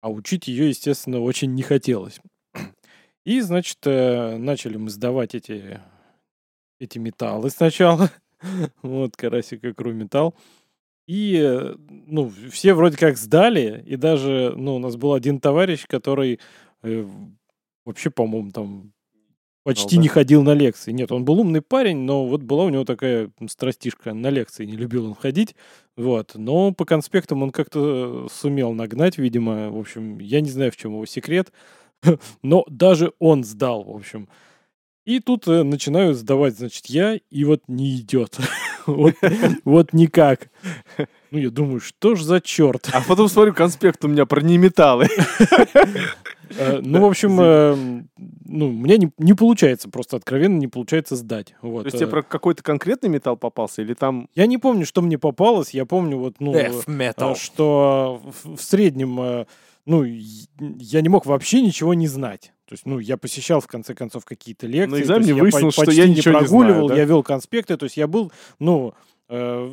А 0.00 0.10
учить 0.10 0.48
ее, 0.48 0.68
естественно, 0.68 1.20
очень 1.20 1.54
не 1.54 1.62
хотелось. 1.62 2.20
И, 3.24 3.40
значит, 3.40 3.78
э, 3.84 4.36
начали 4.36 4.76
мы 4.76 4.90
сдавать 4.90 5.34
эти, 5.34 5.80
эти 6.80 6.98
металлы 6.98 7.50
сначала. 7.50 8.10
Вот, 8.82 9.16
карасик 9.16 9.64
икру 9.64 9.92
металл. 9.92 10.32
И, 11.08 11.36
э, 11.36 11.74
ну, 12.06 12.32
все 12.52 12.72
вроде 12.72 12.96
как 12.96 13.16
сдали, 13.16 13.82
и 13.84 13.96
даже, 13.96 14.54
ну, 14.56 14.76
у 14.76 14.78
нас 14.78 14.94
был 14.94 15.12
один 15.12 15.40
товарищ, 15.40 15.86
который 15.88 16.38
э, 16.82 17.04
вообще, 17.84 18.10
по-моему, 18.10 18.52
там 18.52 18.92
почти 19.64 19.96
да? 19.96 20.02
не 20.02 20.08
ходил 20.08 20.42
на 20.42 20.54
лекции. 20.54 20.92
Нет, 20.92 21.12
он 21.12 21.24
был 21.24 21.40
умный 21.40 21.62
парень, 21.62 21.98
но 21.98 22.26
вот 22.26 22.42
была 22.42 22.64
у 22.64 22.68
него 22.68 22.84
такая 22.84 23.30
страстишка 23.48 24.14
на 24.14 24.30
лекции, 24.30 24.64
не 24.64 24.76
любил 24.76 25.06
он 25.06 25.14
ходить. 25.14 25.54
Вот. 25.96 26.32
Но 26.34 26.72
по 26.72 26.84
конспектам 26.84 27.42
он 27.42 27.50
как-то 27.50 28.28
сумел 28.32 28.72
нагнать, 28.72 29.18
видимо. 29.18 29.70
В 29.70 29.78
общем, 29.78 30.18
я 30.18 30.40
не 30.40 30.50
знаю, 30.50 30.72
в 30.72 30.76
чем 30.76 30.92
его 30.92 31.06
секрет. 31.06 31.52
Но 32.42 32.64
даже 32.68 33.12
он 33.18 33.44
сдал, 33.44 33.84
в 33.84 33.96
общем. 33.96 34.28
И 35.04 35.20
тут 35.20 35.48
э, 35.48 35.62
начинаю 35.62 36.12
сдавать, 36.12 36.58
значит, 36.58 36.86
я, 36.86 37.18
и 37.30 37.44
вот 37.44 37.62
не 37.68 37.96
идет. 37.96 38.36
Вот, 38.86 39.16
вот 39.66 39.92
никак. 39.92 40.48
Ну, 41.30 41.38
я 41.38 41.50
думаю, 41.50 41.78
что 41.78 42.14
ж 42.14 42.22
за 42.22 42.40
черт? 42.40 42.88
А 42.94 43.02
потом 43.02 43.28
смотрю, 43.28 43.52
конспект 43.52 44.02
у 44.06 44.08
меня 44.08 44.24
про 44.24 44.40
неметаллы. 44.40 45.08
Э, 46.56 46.80
Ну, 46.82 47.00
в 47.00 47.04
общем, 47.04 47.38
э, 47.40 48.02
ну, 48.46 48.70
мне 48.70 48.98
не, 48.98 49.10
не 49.18 49.34
получается, 49.34 49.88
просто 49.88 50.16
откровенно 50.16 50.58
не 50.58 50.68
получается 50.68 51.16
сдать. 51.16 51.54
Вот. 51.62 51.82
То 51.82 51.86
есть 51.86 51.98
тебе 51.98 52.06
э. 52.06 52.10
про 52.10 52.22
какой-то 52.22 52.62
конкретный 52.62 53.08
металл 53.08 53.36
попался 53.36 53.82
или 53.82 53.94
там... 53.94 54.28
Я 54.34 54.46
не 54.46 54.58
помню, 54.58 54.86
что 54.86 55.02
мне 55.02 55.18
попалось. 55.18 55.70
Я 55.70 55.86
помню, 55.86 56.18
вот, 56.18 56.36
ну, 56.40 56.54
Death 56.54 56.84
э, 56.86 56.90
metal. 56.90 57.36
что 57.36 58.22
в, 58.44 58.60
среднем, 58.60 59.46
ну, 59.86 60.04
я 60.04 61.00
не 61.00 61.08
мог 61.08 61.26
вообще 61.26 61.62
ничего 61.62 61.94
не 61.94 62.06
знать. 62.06 62.52
То 62.68 62.74
есть, 62.74 62.84
ну, 62.84 62.98
я 62.98 63.16
посещал, 63.16 63.60
в 63.60 63.66
конце 63.66 63.94
концов, 63.94 64.26
какие-то 64.26 64.66
лекции. 64.66 64.96
то 64.96 65.00
экзамене 65.00 65.34
выяснилось, 65.34 65.72
что 65.72 65.86
почти 65.86 66.02
я 66.02 66.06
ничего 66.06 66.34
не 66.34 66.40
прогуливал, 66.40 66.86
знаю, 66.86 66.88
да? 66.88 66.96
я 66.96 67.04
вел 67.04 67.22
конспекты, 67.22 67.78
то 67.78 67.84
есть 67.84 67.96
я 67.96 68.06
был, 68.06 68.30
ну, 68.58 68.92
э, 69.30 69.70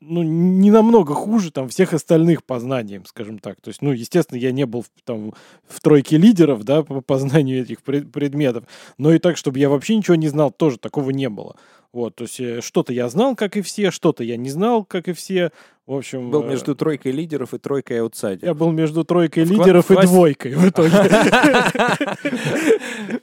ну, 0.00 0.22
не 0.22 0.70
намного 0.70 1.14
хуже 1.14 1.50
там 1.50 1.68
всех 1.68 1.92
остальных 1.94 2.44
по 2.44 2.60
знаниям, 2.60 3.04
скажем 3.06 3.38
так. 3.38 3.60
То 3.60 3.68
есть, 3.68 3.80
ну, 3.82 3.92
естественно, 3.92 4.38
я 4.38 4.52
не 4.52 4.66
был 4.66 4.84
там 5.04 5.32
в 5.66 5.80
тройке 5.80 6.18
лидеров, 6.18 6.64
да, 6.64 6.82
по, 6.82 7.00
по 7.00 7.18
знанию 7.18 7.62
этих 7.62 7.82
пред- 7.82 8.12
предметов, 8.12 8.64
но 8.98 9.12
и 9.12 9.18
так, 9.18 9.36
чтобы 9.36 9.58
я 9.58 9.68
вообще 9.68 9.96
ничего 9.96 10.16
не 10.16 10.28
знал, 10.28 10.50
тоже 10.50 10.78
такого 10.78 11.10
не 11.10 11.28
было. 11.28 11.56
Вот, 11.92 12.16
то 12.16 12.24
есть 12.24 12.38
э, 12.40 12.60
что-то 12.60 12.92
я 12.92 13.08
знал, 13.08 13.34
как 13.34 13.56
и 13.56 13.62
все, 13.62 13.90
что-то 13.90 14.22
я 14.22 14.36
не 14.36 14.50
знал, 14.50 14.84
как 14.84 15.08
и 15.08 15.14
все. 15.14 15.50
В 15.86 15.94
общем, 15.94 16.30
Был 16.30 16.42
э, 16.42 16.50
между 16.50 16.74
тройкой 16.74 17.12
лидеров 17.12 17.54
и 17.54 17.58
тройкой 17.58 18.02
аутсайдеров. 18.02 18.42
я 18.42 18.54
был 18.54 18.70
между 18.72 19.02
тройкой 19.02 19.44
В 19.44 19.50
лидеров 19.50 19.88
в 19.88 19.92
и 19.92 20.02
двойкой 20.02 20.54
в 20.56 20.68
итоге. 20.68 20.90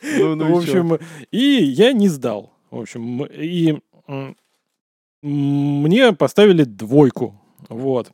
Ну, 0.18 0.36
ну 0.36 0.54
В 0.54 0.58
общем, 0.58 0.98
и 1.32 1.38
я 1.38 1.94
не 1.94 2.08
сдал. 2.08 2.54
В 2.72 2.80
общем, 2.80 3.26
и 3.26 3.78
мне 5.24 6.14
поставили 6.14 6.64
двойку. 6.64 7.40
Вот. 7.70 8.12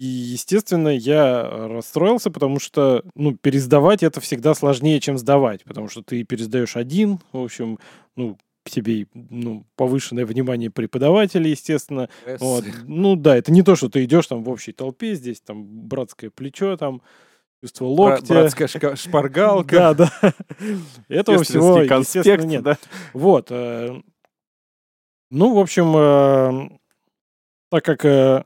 И, 0.00 0.06
естественно, 0.06 0.88
я 0.88 1.42
расстроился, 1.68 2.30
потому 2.30 2.58
что, 2.58 3.04
ну, 3.14 3.36
пересдавать 3.36 4.02
это 4.02 4.20
всегда 4.20 4.54
сложнее, 4.54 4.98
чем 4.98 5.18
сдавать, 5.18 5.62
потому 5.64 5.88
что 5.88 6.02
ты 6.02 6.24
пересдаешь 6.24 6.76
один, 6.76 7.20
в 7.32 7.42
общем, 7.44 7.78
ну, 8.16 8.38
к 8.64 8.70
тебе, 8.70 9.06
ну, 9.14 9.66
повышенное 9.76 10.24
внимание 10.24 10.70
преподавателя, 10.70 11.48
естественно. 11.48 12.08
Вот. 12.38 12.64
Ну 12.86 13.14
да, 13.14 13.36
это 13.36 13.52
не 13.52 13.62
то, 13.62 13.76
что 13.76 13.88
ты 13.88 14.04
идешь 14.04 14.26
там 14.26 14.42
в 14.42 14.48
общей 14.48 14.72
толпе, 14.72 15.14
здесь 15.14 15.40
там 15.40 15.66
братское 15.66 16.30
плечо, 16.30 16.76
там 16.76 17.02
чувство 17.62 17.84
локтя. 17.86 18.34
Братская 18.34 18.96
шпаргалка. 18.96 19.94
Да, 19.94 19.94
да. 19.94 20.34
Этого 21.08 21.42
всего, 21.44 21.80
естественно, 21.82 22.42
нет. 22.44 22.62
да. 22.62 22.78
Вот. 23.12 23.48
э, 23.50 24.00
Ну, 25.30 25.54
в 25.54 25.58
общем, 25.60 25.94
э, 25.96 26.78
так 27.70 27.84
как 27.84 28.04
э, 28.04 28.44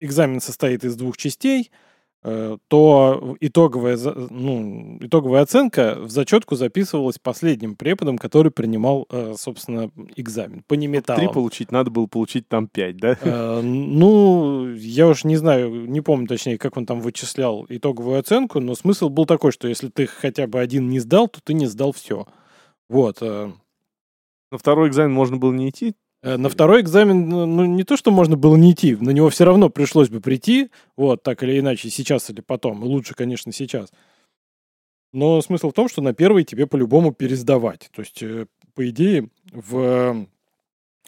экзамен 0.00 0.40
состоит 0.40 0.82
из 0.82 0.96
двух 0.96 1.18
частей, 1.18 1.70
э, 2.22 2.56
то 2.68 3.36
итоговая, 3.40 3.98
ну, 4.30 4.96
итоговая 5.02 5.42
оценка 5.42 5.96
в 6.00 6.08
зачетку 6.08 6.56
записывалась 6.56 7.18
последним 7.18 7.76
преподом, 7.76 8.16
который 8.16 8.50
принимал, 8.50 9.06
собственно, 9.36 9.90
экзамен 10.16 10.62
по 10.66 10.76
Три 10.76 10.86
неметаллам. 10.86 11.34
получить, 11.34 11.70
надо 11.70 11.90
было 11.90 12.06
получить 12.06 12.48
там 12.48 12.68
пять, 12.68 12.96
да? 12.96 13.18
Э, 13.20 13.60
Ну, 13.60 14.72
я 14.72 15.08
уж 15.08 15.24
не 15.24 15.36
знаю, 15.36 15.70
не 15.90 16.00
помню 16.00 16.26
точнее, 16.26 16.56
как 16.56 16.78
он 16.78 16.86
там 16.86 17.00
вычислял 17.00 17.66
итоговую 17.68 18.18
оценку, 18.18 18.60
но 18.60 18.74
смысл 18.74 19.10
был 19.10 19.26
такой, 19.26 19.52
что 19.52 19.68
если 19.68 19.88
ты 19.90 20.06
хотя 20.06 20.46
бы 20.46 20.58
один 20.58 20.88
не 20.88 21.00
сдал, 21.00 21.28
то 21.28 21.40
ты 21.44 21.52
не 21.52 21.66
сдал 21.66 21.92
все. 21.92 22.26
Вот. 22.88 23.20
На 23.20 23.52
второй 24.58 24.88
экзамен 24.88 25.12
можно 25.12 25.36
было 25.36 25.52
не 25.52 25.68
идти. 25.68 25.94
Э, 26.24 26.38
На 26.38 26.48
второй 26.48 26.80
экзамен, 26.80 27.28
ну, 27.28 27.44
ну, 27.46 27.64
не 27.66 27.84
то, 27.84 27.96
что 27.96 28.10
можно 28.10 28.36
было 28.36 28.56
не 28.56 28.72
идти, 28.72 28.96
на 28.96 29.10
него 29.10 29.28
все 29.28 29.44
равно 29.44 29.68
пришлось 29.68 30.08
бы 30.08 30.20
прийти, 30.20 30.70
вот, 30.96 31.22
так 31.22 31.42
или 31.42 31.58
иначе, 31.60 31.90
сейчас 31.90 32.30
или 32.30 32.40
потом. 32.40 32.82
Лучше, 32.82 33.14
конечно, 33.14 33.52
сейчас. 33.52 33.92
Но 35.12 35.40
смысл 35.42 35.70
в 35.70 35.74
том, 35.74 35.88
что 35.88 36.00
на 36.02 36.14
первый 36.14 36.44
тебе 36.44 36.66
по-любому 36.66 37.12
пересдавать. 37.12 37.90
То 37.94 38.00
есть, 38.00 38.22
э, 38.22 38.46
по 38.74 38.88
идее, 38.88 39.28
в 39.52 39.78
э, 39.78 40.26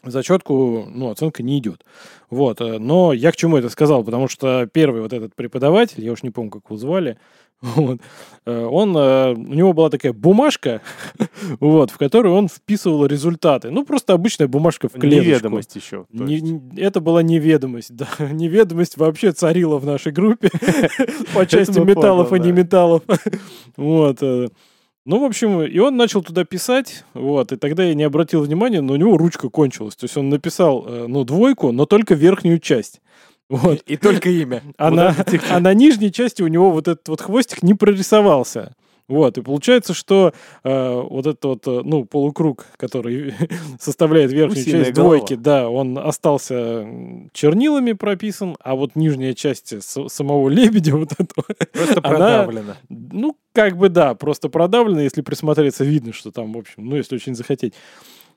зачетку, 0.03 0.85
ну, 0.87 1.09
оценка 1.09 1.41
не 1.41 1.57
идет. 1.57 1.83
Вот. 2.29 2.59
Но 2.59 3.11
я 3.11 3.31
к 3.31 3.35
чему 3.35 3.57
это 3.57 3.69
сказал? 3.69 4.03
Потому 4.03 4.27
что 4.27 4.67
первый 4.71 5.01
вот 5.01 5.13
этот 5.13 5.35
преподаватель, 5.35 6.03
я 6.03 6.11
уж 6.11 6.21
не 6.21 6.29
помню, 6.29 6.51
как 6.51 6.65
его 6.65 6.77
звали, 6.77 7.17
вот, 7.61 7.99
э, 8.45 8.65
он, 8.65 8.95
э, 8.95 9.33
у 9.33 9.53
него 9.53 9.73
была 9.73 9.89
такая 9.89 10.13
бумажка, 10.13 10.81
вот, 11.59 11.89
в 11.89 11.97
которую 11.97 12.35
он 12.35 12.47
вписывал 12.47 13.07
результаты. 13.07 13.71
Ну, 13.71 13.83
просто 13.83 14.13
обычная 14.13 14.47
бумажка 14.47 14.89
в 14.89 14.93
клеточку. 14.93 15.25
Неведомость 15.25 15.75
еще. 15.75 16.05
Не- 16.11 16.79
это 16.79 17.01
была 17.01 17.23
неведомость, 17.23 17.95
да. 17.95 18.07
Неведомость 18.19 18.97
вообще 18.97 19.31
царила 19.31 19.77
в 19.77 19.85
нашей 19.85 20.11
группе 20.11 20.51
по 21.33 21.47
части 21.47 21.79
металлов 21.79 22.31
и 22.31 22.39
да. 22.39 22.45
неметаллов. 22.45 23.01
Вот. 23.75 24.17
э. 24.21 24.49
Ну, 25.05 25.21
в 25.21 25.23
общем, 25.23 25.63
и 25.63 25.79
он 25.79 25.95
начал 25.95 26.21
туда 26.21 26.43
писать, 26.43 27.05
вот, 27.13 27.53
и 27.53 27.55
тогда 27.55 27.85
я 27.85 27.93
не 27.93 28.03
обратил 28.03 28.41
внимания, 28.41 28.81
но 28.81 28.91
у 28.91 28.97
него 28.97 29.17
ручка 29.17 29.49
кончилась. 29.49 29.95
То 29.95 30.03
есть 30.03 30.17
он 30.17 30.27
написал, 30.27 30.85
ну, 31.07 31.23
двойку, 31.23 31.71
но 31.71 31.85
только 31.85 32.13
верхнюю 32.13 32.59
часть. 32.59 32.99
Вот. 33.49 33.81
И 33.87 33.95
только 33.97 34.29
имя. 34.29 34.61
А, 34.77 34.91
на, 34.91 35.15
а 35.49 35.59
на 35.59 35.73
нижней 35.73 36.11
части 36.11 36.41
у 36.41 36.47
него 36.47 36.71
вот 36.71 36.87
этот 36.87 37.07
вот 37.07 37.21
хвостик 37.21 37.63
не 37.63 37.73
прорисовался. 37.73 38.73
Вот, 39.07 39.37
и 39.37 39.41
получается, 39.41 39.93
что 39.93 40.33
э, 40.65 41.01
вот 41.09 41.25
этот 41.27 41.45
вот, 41.45 41.65
э, 41.65 41.81
ну, 41.85 42.03
полукруг, 42.03 42.65
который 42.75 43.33
составляет 43.79 44.33
верхнюю 44.33 44.65
Гусиная 44.65 44.83
часть 44.83 44.95
голова. 44.97 45.15
двойки, 45.15 45.35
да, 45.35 45.69
он 45.69 45.97
остался 45.97 46.85
чернилами 47.31 47.93
прописан, 47.93 48.57
а 48.61 48.75
вот 48.75 48.97
нижняя 48.97 49.33
часть 49.33 49.81
самого 49.81 50.49
лебедя 50.49 50.93
вот 50.97 51.13
этого, 51.13 51.45
Просто 51.71 52.01
Она- 52.03 52.09
продавлено. 52.09 52.75
ну, 52.89 53.37
как 53.53 53.77
бы 53.77 53.87
да, 53.87 54.13
просто 54.13 54.49
продавлено, 54.49 54.99
если 54.99 55.21
присмотреться, 55.21 55.85
видно, 55.85 56.11
что 56.11 56.31
там, 56.31 56.51
в 56.51 56.57
общем, 56.57 56.85
ну, 56.89 56.97
если 56.97 57.15
очень 57.15 57.33
захотеть. 57.33 57.75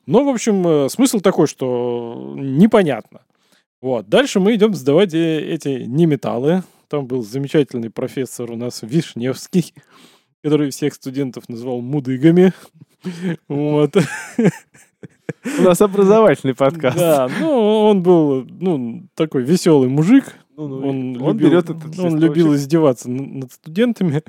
Но, 0.05 0.23
в 0.23 0.29
общем, 0.29 0.65
э, 0.65 0.87
смысл 0.89 1.19
такой, 1.19 1.47
что 1.47 2.33
непонятно. 2.37 3.19
Вот. 3.81 4.07
Дальше 4.07 4.39
мы 4.39 4.55
идем 4.55 4.75
сдавать 4.75 5.13
э, 5.13 5.39
эти 5.41 5.83
неметаллы. 5.87 6.63
Там 6.87 7.07
был 7.07 7.23
замечательный 7.23 7.89
профессор 7.89 8.51
у 8.51 8.55
нас 8.55 8.81
Вишневский, 8.83 9.73
который 10.43 10.69
всех 10.69 10.93
студентов 10.93 11.49
называл 11.49 11.81
мудыгами. 11.81 12.53
Вот. 13.47 13.95
У 15.57 15.61
нас 15.63 15.81
образовательный 15.81 16.53
подкаст. 16.53 16.99
Да, 16.99 17.27
ну, 17.39 17.87
он 17.87 18.03
был, 18.03 18.45
ну, 18.47 19.07
такой 19.15 19.41
веселый 19.41 19.89
мужик. 19.89 20.35
Ну, 20.55 20.67
ну, 20.67 20.87
Он, 20.87 21.17
он 21.19 21.33
любил, 21.33 21.49
берет 21.49 21.63
этот 21.63 21.83
он 21.85 21.89
листочек. 21.89 22.21
любил 22.21 22.53
издеваться 22.53 23.09
над 23.09 23.51
студентами. 23.51 24.21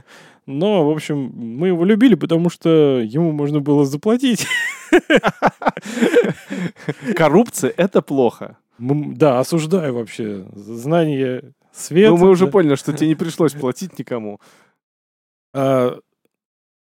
Но, 0.46 0.88
в 0.88 0.90
общем, 0.90 1.30
мы 1.34 1.68
его 1.68 1.84
любили, 1.84 2.14
потому 2.14 2.48
что 2.48 3.02
ему 3.04 3.32
можно 3.32 3.60
было 3.60 3.84
заплатить. 3.84 4.46
Коррупция— 7.14 7.74
это 7.76 8.00
плохо. 8.00 8.56
Да, 8.82 9.38
осуждаю 9.38 9.94
вообще 9.94 10.44
знание 10.54 11.52
света. 11.72 12.10
Ну, 12.10 12.16
мы 12.16 12.30
уже 12.30 12.48
поняли, 12.48 12.74
что 12.74 12.92
тебе 12.92 13.08
не 13.08 13.14
пришлось 13.14 13.52
платить 13.52 13.98
никому. 13.98 14.40
А, 15.54 15.98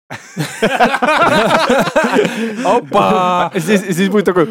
Опа! 2.66 3.52
Здесь, 3.56 3.82
здесь 3.82 4.10
будет 4.10 4.26
такой 4.26 4.50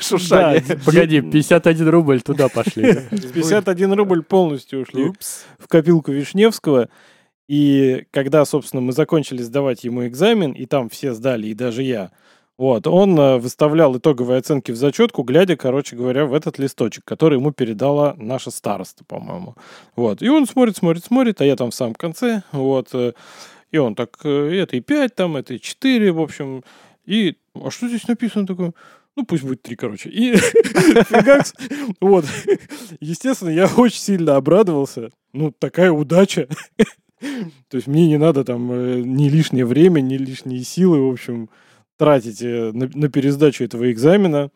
шуршание. 0.00 0.60
да, 0.60 0.76
Погоди, 0.84 1.20
51 1.20 1.88
рубль 1.88 2.20
туда 2.20 2.48
пошли. 2.48 2.94
51 3.10 3.92
рубль 3.92 4.22
полностью 4.22 4.82
ушли 4.82 5.12
в 5.58 5.68
копилку 5.68 6.12
Вишневского. 6.12 6.88
И 7.48 8.06
когда, 8.10 8.44
собственно, 8.44 8.82
мы 8.82 8.92
закончили 8.92 9.42
сдавать 9.42 9.84
ему 9.84 10.06
экзамен, 10.06 10.52
и 10.52 10.66
там 10.66 10.88
все 10.88 11.12
сдали, 11.12 11.48
и 11.48 11.54
даже 11.54 11.82
я, 11.84 12.10
вот, 12.58 12.86
он 12.86 13.18
э, 13.18 13.36
выставлял 13.38 13.96
итоговые 13.98 14.38
оценки 14.38 14.72
в 14.72 14.76
зачетку, 14.76 15.22
глядя, 15.22 15.56
короче 15.56 15.94
говоря, 15.94 16.24
в 16.24 16.32
этот 16.32 16.58
листочек, 16.58 17.04
который 17.04 17.36
ему 17.38 17.52
передала 17.52 18.14
наша 18.16 18.50
староста, 18.50 19.04
по-моему. 19.04 19.54
Вот, 19.94 20.22
и 20.22 20.28
он 20.28 20.46
смотрит, 20.46 20.76
смотрит, 20.76 21.04
смотрит, 21.04 21.40
а 21.40 21.44
я 21.44 21.56
там 21.56 21.70
в 21.70 21.74
самом 21.74 21.94
конце, 21.94 22.42
вот, 22.52 22.88
э, 22.94 23.12
и 23.72 23.78
он 23.78 23.94
так, 23.94 24.16
э, 24.24 24.60
это 24.62 24.76
и 24.76 24.80
5 24.80 25.14
там, 25.14 25.36
это 25.36 25.54
и 25.54 25.60
4, 25.60 26.12
в 26.12 26.20
общем, 26.20 26.64
и, 27.04 27.36
а 27.54 27.70
что 27.70 27.88
здесь 27.88 28.08
написано 28.08 28.46
такое? 28.46 28.72
Ну, 29.16 29.24
пусть 29.24 29.44
будет 29.44 29.62
три, 29.62 29.76
короче. 29.76 30.10
И. 30.10 30.36
Вот. 32.00 32.26
Естественно, 33.00 33.48
я 33.48 33.66
очень 33.66 34.00
сильно 34.00 34.36
обрадовался. 34.36 35.10
Ну, 35.32 35.52
такая 35.52 35.90
удача. 35.90 36.48
То 37.20 37.76
есть 37.76 37.86
мне 37.86 38.08
не 38.08 38.18
надо 38.18 38.44
там 38.44 38.68
ни 39.02 39.30
лишнее 39.30 39.64
время, 39.64 40.00
ни 40.00 40.18
лишние 40.18 40.62
силы, 40.64 41.00
в 41.00 41.10
общем, 41.10 41.48
тратить 41.96 42.42
э, 42.42 42.72
на, 42.72 42.88
на 42.92 43.08
пересдачу 43.08 43.64
этого 43.64 43.90
экзамена. 43.90 44.50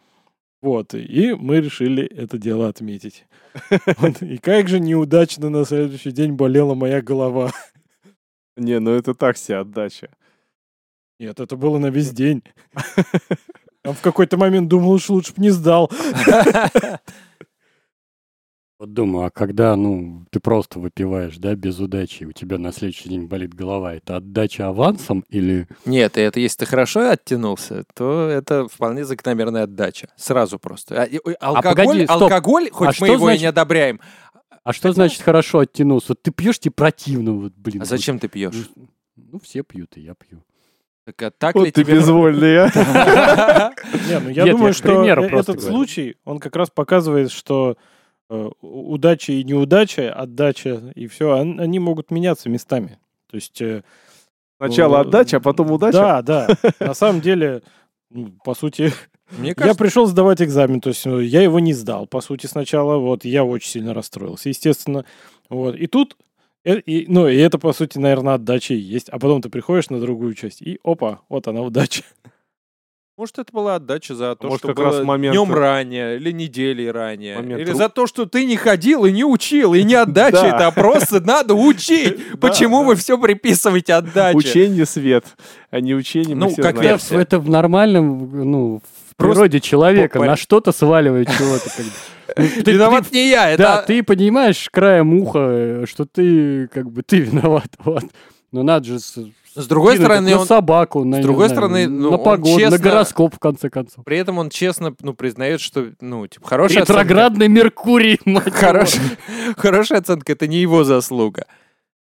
Вот. 0.62 0.94
И 0.94 1.34
мы 1.34 1.60
решили 1.60 2.04
это 2.04 2.38
дело 2.38 2.68
отметить. 2.68 3.26
Вот. 3.98 4.22
И 4.22 4.38
как 4.38 4.68
же 4.68 4.78
неудачно 4.78 5.50
на 5.50 5.64
следующий 5.64 6.12
день 6.12 6.32
болела 6.32 6.74
моя 6.74 7.02
голова. 7.02 7.52
Не, 8.56 8.78
ну 8.78 8.92
это 8.92 9.14
так 9.14 9.36
себе 9.36 9.58
отдача. 9.58 10.08
Нет, 11.18 11.40
это 11.40 11.56
было 11.56 11.78
на 11.78 11.86
весь 11.86 12.10
день. 12.10 12.42
Там 13.82 13.94
в 13.94 14.00
какой-то 14.00 14.36
момент 14.36 14.68
думал, 14.68 14.98
что 14.98 15.14
лучше 15.14 15.34
бы 15.34 15.42
не 15.42 15.50
сдал. 15.50 15.90
Вот 18.80 18.94
думаю, 18.94 19.26
а 19.26 19.30
когда, 19.30 19.76
ну, 19.76 20.24
ты 20.30 20.40
просто 20.40 20.78
выпиваешь, 20.78 21.36
да, 21.36 21.54
без 21.54 21.78
удачи, 21.80 22.22
и 22.22 22.24
у 22.24 22.32
тебя 22.32 22.56
на 22.56 22.72
следующий 22.72 23.10
день 23.10 23.26
болит 23.26 23.52
голова, 23.52 23.92
это 23.94 24.16
отдача 24.16 24.68
авансом 24.68 25.22
или... 25.28 25.68
Нет, 25.84 26.16
это 26.16 26.40
если 26.40 26.60
ты 26.60 26.64
хорошо 26.64 27.10
оттянулся, 27.10 27.84
то 27.92 28.26
это 28.30 28.68
вполне 28.68 29.04
закономерная 29.04 29.64
отдача. 29.64 30.08
Сразу 30.16 30.58
просто. 30.58 31.02
А, 31.02 31.04
и- 31.04 31.20
ой, 31.22 31.34
Алкоголь, 31.34 31.74
погоди, 31.76 32.04
стоп. 32.06 32.22
алкоголь, 32.22 32.70
хоть 32.70 32.88
А 32.88 32.92
мы 33.00 33.08
его 33.08 33.16
и 33.16 33.18
значит- 33.18 33.42
не 33.42 33.46
одобряем. 33.48 34.00
А 34.64 34.72
что 34.72 34.92
значит 34.92 35.20
хорошо 35.20 35.58
оттянулся? 35.58 36.06
Вот 36.12 36.22
ты 36.22 36.30
пьешь, 36.30 36.58
тебе 36.58 36.72
противно, 36.72 37.34
вот, 37.34 37.52
блин. 37.52 37.82
А 37.82 37.84
вот. 37.84 37.88
зачем 37.88 38.18
ты 38.18 38.28
пьешь? 38.28 38.70
Ну, 39.14 39.40
все 39.40 39.62
пьют, 39.62 39.98
и 39.98 40.00
я 40.00 40.14
пью. 40.14 40.42
Так, 41.04 41.20
а 41.20 41.30
так 41.30 41.54
Вот 41.54 41.66
ли 41.66 41.70
ты 41.70 41.84
тебе... 41.84 41.96
безвольный, 41.96 42.62
а. 42.62 43.72
Не, 44.08 44.20
ну 44.20 44.30
я 44.30 44.46
думаю, 44.46 44.72
что 44.72 45.04
э- 45.04 45.28
просто 45.28 45.52
этот 45.52 45.64
случай, 45.64 46.16
он 46.24 46.38
как 46.38 46.56
раз 46.56 46.70
показывает, 46.70 47.30
что 47.30 47.76
удача 48.60 49.32
и 49.32 49.44
неудача, 49.44 50.12
отдача 50.12 50.92
и 50.94 51.06
все, 51.06 51.32
они 51.34 51.78
могут 51.78 52.10
меняться 52.10 52.48
местами. 52.48 52.98
То 53.30 53.36
есть... 53.36 53.60
э, 53.60 53.82
Сначала 54.58 54.98
э, 54.98 55.00
отдача, 55.00 55.38
а 55.38 55.40
потом 55.40 55.70
удача. 55.72 55.98
Да, 55.98 56.22
да. 56.22 56.48
На 56.80 56.94
самом 56.94 57.20
деле, 57.20 57.62
ну, 58.10 58.32
по 58.44 58.54
сути, 58.54 58.92
Мне 59.30 59.48
я 59.50 59.54
кажется, 59.54 59.78
пришел 59.78 60.06
сдавать 60.06 60.42
экзамен, 60.42 60.80
то 60.80 60.90
есть 60.90 61.06
ну, 61.06 61.18
я 61.18 61.42
его 61.42 61.60
не 61.60 61.72
сдал, 61.72 62.06
по 62.06 62.20
сути, 62.20 62.46
сначала, 62.46 62.98
вот, 62.98 63.24
я 63.24 63.44
очень 63.44 63.70
сильно 63.70 63.94
расстроился, 63.94 64.48
естественно, 64.48 65.04
вот, 65.48 65.76
и 65.76 65.86
тут, 65.86 66.16
э, 66.64 66.78
и, 66.80 67.06
ну, 67.08 67.26
и 67.28 67.36
это, 67.36 67.58
по 67.58 67.72
сути, 67.72 67.98
наверное, 67.98 68.34
отдача 68.34 68.74
и 68.74 68.78
есть, 68.78 69.08
а 69.08 69.18
потом 69.18 69.40
ты 69.40 69.48
приходишь 69.48 69.88
на 69.90 70.00
другую 70.00 70.34
часть, 70.34 70.60
и 70.62 70.78
опа, 70.84 71.20
вот 71.28 71.48
она 71.48 71.62
удача. 71.62 72.02
Может, 73.20 73.38
это 73.38 73.52
была 73.52 73.74
отдача 73.74 74.14
за 74.14 74.34
то, 74.34 74.46
Может, 74.46 74.60
что 74.60 74.68
как 74.68 74.76
было 74.78 74.86
раз 74.86 75.04
момент- 75.04 75.36
днем 75.36 75.52
ранее, 75.54 76.16
или 76.16 76.32
неделей 76.32 76.90
ранее. 76.90 77.36
Момент 77.36 77.60
Или 77.60 77.72
за 77.72 77.90
то, 77.90 78.06
что 78.06 78.24
ты 78.24 78.46
не 78.46 78.56
ходил 78.56 79.04
и 79.04 79.12
не 79.12 79.24
учил, 79.24 79.74
и 79.74 79.82
не 79.82 79.94
отдача 79.94 80.40
Да. 80.40 80.46
это, 80.48 80.66
а 80.68 80.70
просто 80.70 81.20
надо 81.20 81.54
учить. 81.54 82.16
Почему 82.40 82.82
вы 82.82 82.96
все 82.96 83.18
приписываете 83.18 83.92
отдаче? 83.92 84.38
Учение 84.38 84.86
свет, 84.86 85.24
а 85.70 85.80
не 85.80 85.94
учение 85.94 86.34
мы 86.34 86.46
Ну, 86.46 86.54
как 86.56 86.80
версия. 86.80 87.16
Это 87.16 87.38
в 87.38 87.50
нормальном, 87.50 88.50
ну, 88.50 88.80
в 89.10 89.16
природе 89.16 89.60
человека 89.60 90.18
на 90.18 90.36
что-то 90.36 90.72
сваливает 90.72 91.28
чего-то. 91.28 91.70
Ну, 92.38 92.44
ты- 92.46 92.62
ты- 92.62 92.72
Виноват 92.72 93.12
не 93.12 93.28
я, 93.28 93.50
это... 93.50 93.62
Да, 93.62 93.82
ты 93.82 94.02
понимаешь 94.02 94.68
краем 94.72 95.12
уха, 95.14 95.38
э, 95.50 95.84
что 95.86 96.06
ты, 96.06 96.68
как 96.68 96.90
бы, 96.90 97.02
ты 97.02 97.18
виноват, 97.18 97.66
вот. 97.84 98.04
Но 98.52 98.62
надо 98.62 98.84
же 98.86 98.98
с- 98.98 99.16
другой 99.66 99.96
стороны, 99.96 100.30
на 100.32 100.40
он 100.40 100.46
собаку, 100.46 101.04
на, 101.04 101.18
с 101.18 101.22
другой 101.22 101.48
знаю, 101.48 101.56
стороны, 101.58 101.88
ну, 101.88 102.10
на 102.12 102.18
погоду, 102.18 102.52
на 102.52 102.70
честно- 102.70 102.78
гороскоп, 102.78 103.34
в 103.34 103.38
конце 103.38 103.68
концов. 103.70 104.04
При 104.04 104.16
этом 104.18 104.38
он 104.38 104.48
честно, 104.50 104.94
ну, 105.02 105.12
признает, 105.12 105.60
что, 105.60 105.90
ну, 106.00 106.26
типа, 106.26 106.46
хорошая 106.46 106.82
оценка- 106.82 106.92
Ретроградный 107.02 107.48
Меркурий, 107.48 108.20
мать 108.24 108.46
его. 108.46 108.56
Хорошая, 108.56 109.02
хорошая 109.56 109.98
оценка 110.00 110.32
это 110.32 110.46
не 110.46 110.58
его 110.58 110.84
заслуга. 110.84 111.46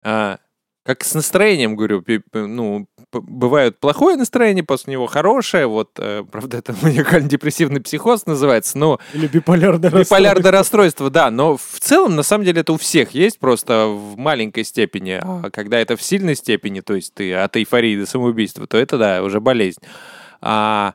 А, 0.02 0.38
как 0.86 1.04
с 1.04 1.14
настроением, 1.14 1.74
говорю, 1.74 2.04
ну, 2.32 2.86
бывает 3.12 3.78
плохое 3.78 4.16
настроение, 4.16 4.62
после 4.62 4.92
него 4.92 5.06
хорошее, 5.06 5.66
вот, 5.66 5.90
э, 5.98 6.24
правда, 6.30 6.58
это 6.58 6.74
маниакально-депрессивный 6.82 7.80
психоз 7.80 8.26
называется, 8.26 8.78
но 8.78 9.00
Или 9.12 9.26
биполярное 9.26 9.90
биполярное 9.90 10.50
расстройство, 10.52 11.10
да, 11.10 11.30
но 11.30 11.56
в 11.56 11.80
целом, 11.80 12.14
на 12.14 12.22
самом 12.22 12.44
деле, 12.44 12.60
это 12.60 12.72
у 12.72 12.78
всех 12.78 13.10
есть, 13.10 13.38
просто 13.38 13.86
в 13.88 14.16
маленькой 14.16 14.64
степени, 14.64 15.18
а 15.20 15.50
когда 15.50 15.78
это 15.78 15.96
в 15.96 16.02
сильной 16.02 16.36
степени, 16.36 16.80
то 16.80 16.94
есть 16.94 17.14
ты 17.14 17.34
от 17.34 17.56
эйфории 17.56 17.98
до 17.98 18.06
самоубийства, 18.06 18.66
то 18.66 18.78
это, 18.78 18.96
да, 18.96 19.22
уже 19.22 19.40
болезнь. 19.40 19.80
А, 20.40 20.94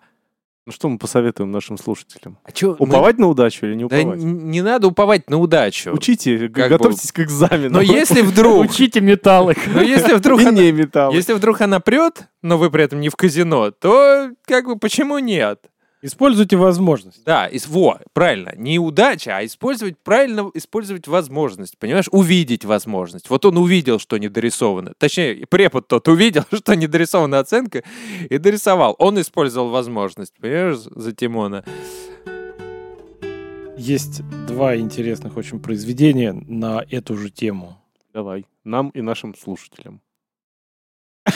Ну 0.67 0.71
что 0.71 0.89
мы 0.89 0.99
посоветуем 0.99 1.51
нашим 1.51 1.75
слушателям? 1.77 2.37
а 2.43 2.51
чё, 2.51 2.75
мы- 2.79 2.85
Уповать 2.85 3.17
на 3.17 3.27
удачу 3.27 3.65
или 3.65 3.73
не 3.73 3.85
Да 3.87 3.97
уповать? 3.97 4.21
н- 4.21 4.51
не 4.51 4.61
надо 4.61 4.87
уповать 4.87 5.27
на 5.27 5.39
удачу. 5.39 5.91
Учите, 5.91 6.49
Как 6.49 6.69
готовьтесь 6.69 7.11
к 7.11 7.19
экзамену. 7.19 7.73
Но 7.73 7.81
если 7.81 8.21
вдруг, 8.21 8.69
Учите 8.69 9.01
металлы. 9.01 9.55
но 9.73 9.81
если 9.81 10.13
вдруг 10.13 10.41
И 10.41 10.45
не 10.45 10.71
металл. 10.71 11.13
Если 11.13 11.33
вдруг 11.33 11.61
она 11.61 11.79
прет, 11.79 12.27
но 12.43 12.59
вы 12.59 12.69
при 12.69 12.83
этом 12.83 12.99
не 12.99 13.09
в 13.09 13.15
казино, 13.15 13.71
то 13.71 14.29
как 14.45 14.65
бы 14.67 14.77
почему 14.77 15.17
нет? 15.17 15.65
Используйте 16.03 16.57
возможность. 16.57 17.23
Да, 17.23 17.45
из, 17.45 17.67
во, 17.67 17.99
правильно, 18.13 18.53
не 18.55 18.79
удача, 18.79 19.37
а 19.37 19.45
использовать 19.45 19.99
правильно, 19.99 20.49
использовать 20.55 21.07
возможность, 21.07 21.77
понимаешь, 21.77 22.07
увидеть 22.11 22.65
возможность. 22.65 23.29
Вот 23.29 23.45
он 23.45 23.57
увидел, 23.57 23.99
что 23.99 24.17
не 24.17 24.27
дорисовано. 24.27 24.93
Точнее, 24.97 25.45
препод 25.47 25.87
тот 25.87 26.07
увидел, 26.07 26.43
что 26.53 26.75
не 26.75 26.87
дорисована 26.87 27.37
оценка, 27.37 27.83
и 28.29 28.37
дорисовал. 28.39 28.95
Он 28.97 29.21
использовал 29.21 29.69
возможность, 29.69 30.33
понимаешь, 30.39 30.77
за 30.77 31.11
Тимона. 31.11 31.63
Есть 33.77 34.21
два 34.47 34.75
интересных 34.75 35.37
очень 35.37 35.59
произведения 35.59 36.33
на 36.33 36.83
эту 36.89 37.15
же 37.15 37.29
тему. 37.29 37.77
Давай, 38.11 38.45
нам 38.63 38.89
и 38.89 39.01
нашим 39.01 39.35
слушателям. 39.35 40.01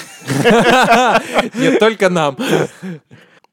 Нет, 1.54 1.80
только 1.80 2.10
нам. 2.10 2.36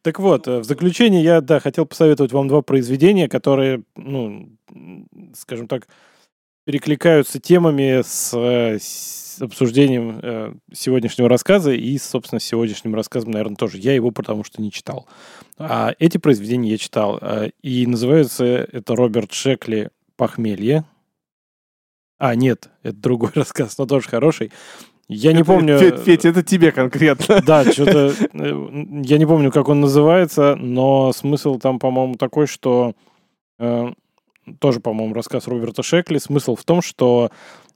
Так 0.02 0.18
вот, 0.18 0.48
э, 0.48 0.58
в 0.58 0.64
заключение 0.64 1.22
я, 1.22 1.40
да, 1.40 1.60
хотел 1.60 1.86
посоветовать 1.86 2.32
вам 2.32 2.48
два 2.48 2.62
произведения, 2.62 3.28
которые, 3.28 3.84
ну, 3.96 4.48
скажем 5.34 5.68
так, 5.68 5.86
перекликаются 6.64 7.40
темами 7.40 8.02
с, 8.02 8.32
э, 8.36 8.78
с 8.80 9.40
обсуждением 9.40 10.20
э, 10.22 10.54
сегодняшнего 10.72 11.28
рассказа 11.28 11.72
и, 11.72 11.96
собственно, 11.98 12.40
с 12.40 12.44
сегодняшним 12.44 12.94
рассказом, 12.94 13.30
наверное, 13.30 13.56
тоже. 13.56 13.78
Я 13.78 13.94
его 13.94 14.10
потому 14.10 14.44
что 14.44 14.60
не 14.60 14.70
читал. 14.70 15.06
А 15.58 15.94
эти 15.98 16.18
произведения 16.18 16.70
я 16.70 16.78
читал. 16.78 17.18
э, 17.20 17.50
И 17.62 17.86
называется 17.86 18.44
это 18.44 18.94
Роберт 18.96 19.32
Шекли 19.32 19.90
«Похмелье». 20.16 20.84
А, 22.18 22.34
нет, 22.36 22.70
это 22.82 22.96
другой 22.96 23.30
рассказ, 23.34 23.78
но 23.78 23.86
тоже 23.86 24.08
хороший. 24.08 24.52
Я 25.08 25.32
не 25.32 25.40
Это- 25.40 25.46
помню... 25.52 25.78
Федь, 25.78 25.98
Федь, 26.00 26.24
это 26.24 26.42
тебе 26.42 26.72
конкретно. 26.72 27.40
Да, 27.44 27.64
что-то... 27.72 28.12
э, 28.32 28.84
Я 29.04 29.18
не 29.18 29.26
помню, 29.26 29.50
как 29.52 29.68
он 29.68 29.80
называется, 29.80 30.56
но 30.56 31.12
смысл 31.12 31.58
там, 31.58 31.78
по-моему, 31.78 32.14
такой, 32.14 32.46
что... 32.46 32.94
э, 33.58 33.92
тоже, 34.58 34.80
по-моему, 34.80 35.14
рассказ 35.14 35.46
Роберта 35.48 35.82
Шекли. 35.82 36.18
Смысл 36.18 36.56
в 36.56 36.64
том, 36.64 36.82
что 36.82 37.30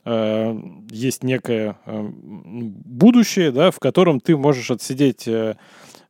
э, 0.04 0.58
есть 0.90 1.22
некое 1.22 1.76
э, 1.84 2.08
будущее, 2.10 3.50
да, 3.52 3.70
в 3.70 3.78
котором 3.78 4.20
ты 4.20 4.36
можешь 4.36 4.70
отсидеть 4.70 5.28
э, 5.28 5.56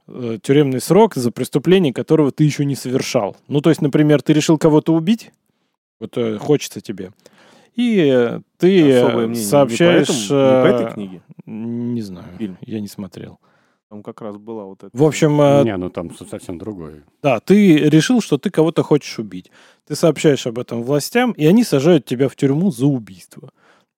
э, 0.09 0.39
тюремный 0.43 0.81
срок 0.81 1.15
за 1.15 1.31
преступление, 1.31 1.93
которого 1.93 2.31
ты 2.31 2.45
еще 2.45 2.65
не 2.65 2.75
совершал. 2.77 3.37
Ну, 3.49 3.61
то 3.61 3.71
есть, 3.71 3.83
например, 3.83 4.23
ты 4.23 4.33
решил 4.33 4.59
кого-то 4.59 4.95
убить, 4.95 5.31
вот 6.01 6.17
э, 6.17 6.39
хочется 6.39 6.81
тебе, 6.81 7.11
и 7.77 7.99
э, 8.13 8.41
ты 8.59 8.91
э, 8.91 9.35
сообщаешь... 9.35 10.09
Не, 10.09 10.29
поэтому- 10.29 10.33
не 10.33 10.63
по 10.63 10.67
э, 10.67 10.75
этой 10.83 10.95
книге. 10.95 11.23
Не 11.47 12.03
знаю, 12.03 12.27
Фильм. 12.39 12.59
я 12.63 12.81
не 12.81 12.89
смотрел. 12.89 13.39
Там 13.89 14.03
как 14.03 14.21
раз 14.21 14.37
была 14.37 14.65
вот 14.65 14.83
эта. 14.83 14.91
В 14.97 15.05
общем, 15.05 15.41
э, 15.41 15.63
Не, 15.65 15.77
ну 15.77 15.91
там 15.91 16.11
совсем 16.17 16.59
другое. 16.59 17.05
да, 17.23 17.39
ты 17.39 17.77
решил, 17.89 18.21
что 18.21 18.37
ты 18.37 18.51
кого-то 18.51 18.83
хочешь 18.83 19.19
убить. 19.19 19.51
Ты 19.87 19.95
сообщаешь 19.95 20.47
об 20.47 20.59
этом 20.59 20.83
властям, 20.83 21.33
и 21.33 21.47
они 21.47 21.63
сажают 21.63 22.05
тебя 22.05 22.29
в 22.29 22.35
тюрьму 22.35 22.73
за 22.73 22.87
убийство. 22.87 23.51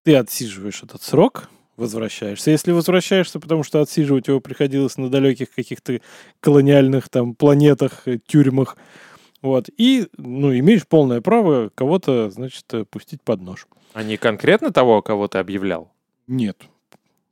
Ты 0.04 0.16
отсиживаешь 0.16 0.82
этот 0.82 1.02
срок, 1.02 1.48
возвращаешься. 1.76 2.50
Если 2.50 2.72
возвращаешься, 2.72 3.40
потому 3.40 3.62
что 3.62 3.80
отсиживать 3.80 4.28
его 4.28 4.40
приходилось 4.40 4.98
на 4.98 5.08
далеких 5.08 5.50
каких-то 5.54 6.00
колониальных 6.40 7.08
там 7.08 7.34
планетах, 7.34 8.02
э, 8.06 8.18
тюрьмах, 8.26 8.76
вот, 9.42 9.68
и, 9.76 10.08
ну, 10.16 10.56
имеешь 10.58 10.86
полное 10.86 11.20
право 11.20 11.70
кого-то, 11.74 12.30
значит, 12.30 12.64
э, 12.72 12.84
пустить 12.84 13.22
под 13.22 13.40
нож. 13.40 13.66
А 13.92 14.02
не 14.02 14.16
конкретно 14.16 14.72
того, 14.72 15.02
кого 15.02 15.28
ты 15.28 15.38
объявлял? 15.38 15.90
Нет. 16.26 16.56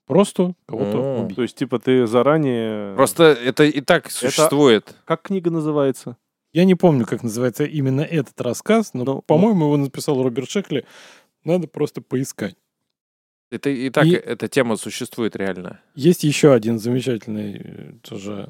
Просто 0.06 0.54
кого-то 0.66 0.98
М. 0.98 1.24
убить. 1.24 1.36
То 1.36 1.42
есть, 1.42 1.56
типа, 1.56 1.78
ты 1.80 2.06
заранее... 2.06 2.94
Просто 2.94 3.24
это 3.24 3.64
и 3.64 3.80
так 3.80 4.10
существует. 4.10 4.94
Как 5.04 5.22
книга 5.22 5.50
называется? 5.50 6.16
Я 6.52 6.64
не 6.64 6.74
помню, 6.76 7.04
как 7.06 7.22
называется 7.22 7.64
именно 7.64 8.00
этот 8.02 8.40
рассказ, 8.40 8.94
но, 8.94 9.04
Ну, 9.04 9.22
по-моему, 9.22 9.64
его 9.64 9.76
написал 9.76 10.22
Роберт 10.22 10.48
Шекли. 10.48 10.84
Надо 11.44 11.66
просто 11.68 12.00
поискать. 12.00 12.56
Это 13.50 13.68
и 13.70 13.90
так 13.90 14.06
И- 14.06 14.12
эта 14.14 14.48
тема 14.48 14.76
существует 14.76 15.36
реально. 15.36 15.80
Есть 15.94 16.24
еще 16.24 16.52
один 16.52 16.78
замечательный 16.78 17.60
э, 17.62 17.92
тоже 18.02 18.48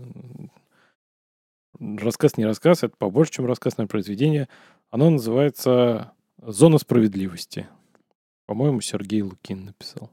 рассказ, 1.78 2.36
не 2.36 2.44
рассказ, 2.44 2.82
это 2.82 2.96
побольше, 2.96 3.32
чем 3.32 3.46
рассказ 3.46 3.76
на 3.76 3.86
произведение. 3.86 4.48
Оно 4.90 5.10
называется 5.10 6.12
«Зона 6.40 6.78
справедливости». 6.78 7.68
По-моему, 8.46 8.80
Сергей 8.80 9.22
Лукин 9.22 9.64
написал. 9.66 10.10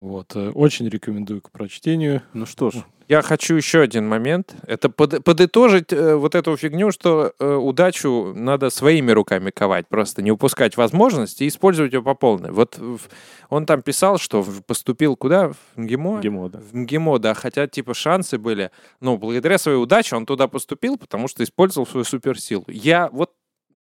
Вот, 0.00 0.36
э, 0.36 0.50
очень 0.50 0.88
рекомендую 0.88 1.40
к 1.40 1.50
прочтению. 1.50 2.22
Ну 2.34 2.46
что 2.46 2.70
ж, 2.70 2.76
Я 3.08 3.22
хочу 3.22 3.54
еще 3.54 3.80
один 3.80 4.08
момент. 4.08 4.54
Это 4.66 4.90
под- 4.90 5.22
подытожить 5.24 5.92
э, 5.92 6.16
вот 6.16 6.34
эту 6.34 6.56
фигню, 6.56 6.90
что 6.90 7.32
э, 7.38 7.54
удачу 7.54 8.32
надо 8.34 8.68
своими 8.70 9.12
руками 9.12 9.50
ковать, 9.50 9.86
просто 9.88 10.22
не 10.22 10.32
упускать 10.32 10.76
возможность 10.76 11.40
и 11.40 11.46
использовать 11.46 11.92
ее 11.92 12.02
по 12.02 12.14
полной. 12.14 12.50
Вот 12.50 12.76
в- 12.78 13.08
он 13.48 13.64
там 13.64 13.80
писал, 13.82 14.18
что 14.18 14.42
в- 14.42 14.62
поступил 14.64 15.14
куда? 15.16 15.50
В 15.50 15.56
МГИМО? 15.76 16.20
ГИМО, 16.20 16.48
да. 16.50 16.58
В 16.58 16.74
МГИМО, 16.74 17.18
да, 17.20 17.34
хотя 17.34 17.66
типа 17.68 17.94
шансы 17.94 18.38
были. 18.38 18.70
Ну, 19.00 19.16
благодаря 19.18 19.56
своей 19.56 19.78
удаче 19.78 20.16
он 20.16 20.26
туда 20.26 20.48
поступил, 20.48 20.98
потому 20.98 21.28
что 21.28 21.44
использовал 21.44 21.86
свою 21.86 22.04
суперсилу. 22.04 22.64
Я 22.68 23.08
вот 23.12 23.30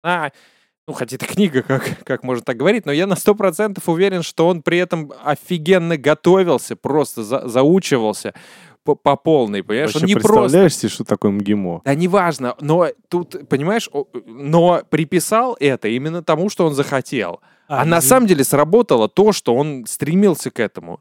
на... 0.03 0.31
Ну, 0.87 0.93
хотя 0.93 1.15
это 1.15 1.25
книга, 1.25 1.61
как, 1.61 2.03
как 2.03 2.23
можно 2.23 2.43
так 2.43 2.57
говорить, 2.57 2.85
но 2.85 2.91
я 2.91 3.07
на 3.07 3.15
сто 3.15 3.35
процентов 3.35 3.87
уверен, 3.87 4.21
что 4.21 4.47
он 4.47 4.61
при 4.61 4.79
этом 4.79 5.13
офигенно 5.23 5.97
готовился, 5.97 6.75
просто 6.75 7.23
за- 7.23 7.47
заучивался 7.47 8.33
по, 8.83 8.95
по 8.95 9.15
полной, 9.15 9.63
понимаешь? 9.63 9.93
Вообще 9.93 10.03
он 10.03 10.07
не 10.07 10.13
просто... 10.15 10.29
представляешь 10.41 10.75
себе, 10.75 10.89
что 10.89 11.03
такое 11.05 11.31
МГИМО? 11.31 11.81
Да 11.85 11.95
неважно, 11.95 12.55
но 12.59 12.89
тут, 13.07 13.47
понимаешь, 13.47 13.89
но 14.25 14.81
приписал 14.89 15.55
это 15.59 15.87
именно 15.87 16.21
тому, 16.21 16.49
что 16.49 16.65
он 16.65 16.73
захотел. 16.73 17.39
А, 17.69 17.85
на 17.85 18.01
самом 18.01 18.27
деле 18.27 18.43
сработало 18.43 19.07
то, 19.07 19.31
что 19.31 19.55
он 19.55 19.85
стремился 19.87 20.51
к 20.51 20.59
этому. 20.59 20.99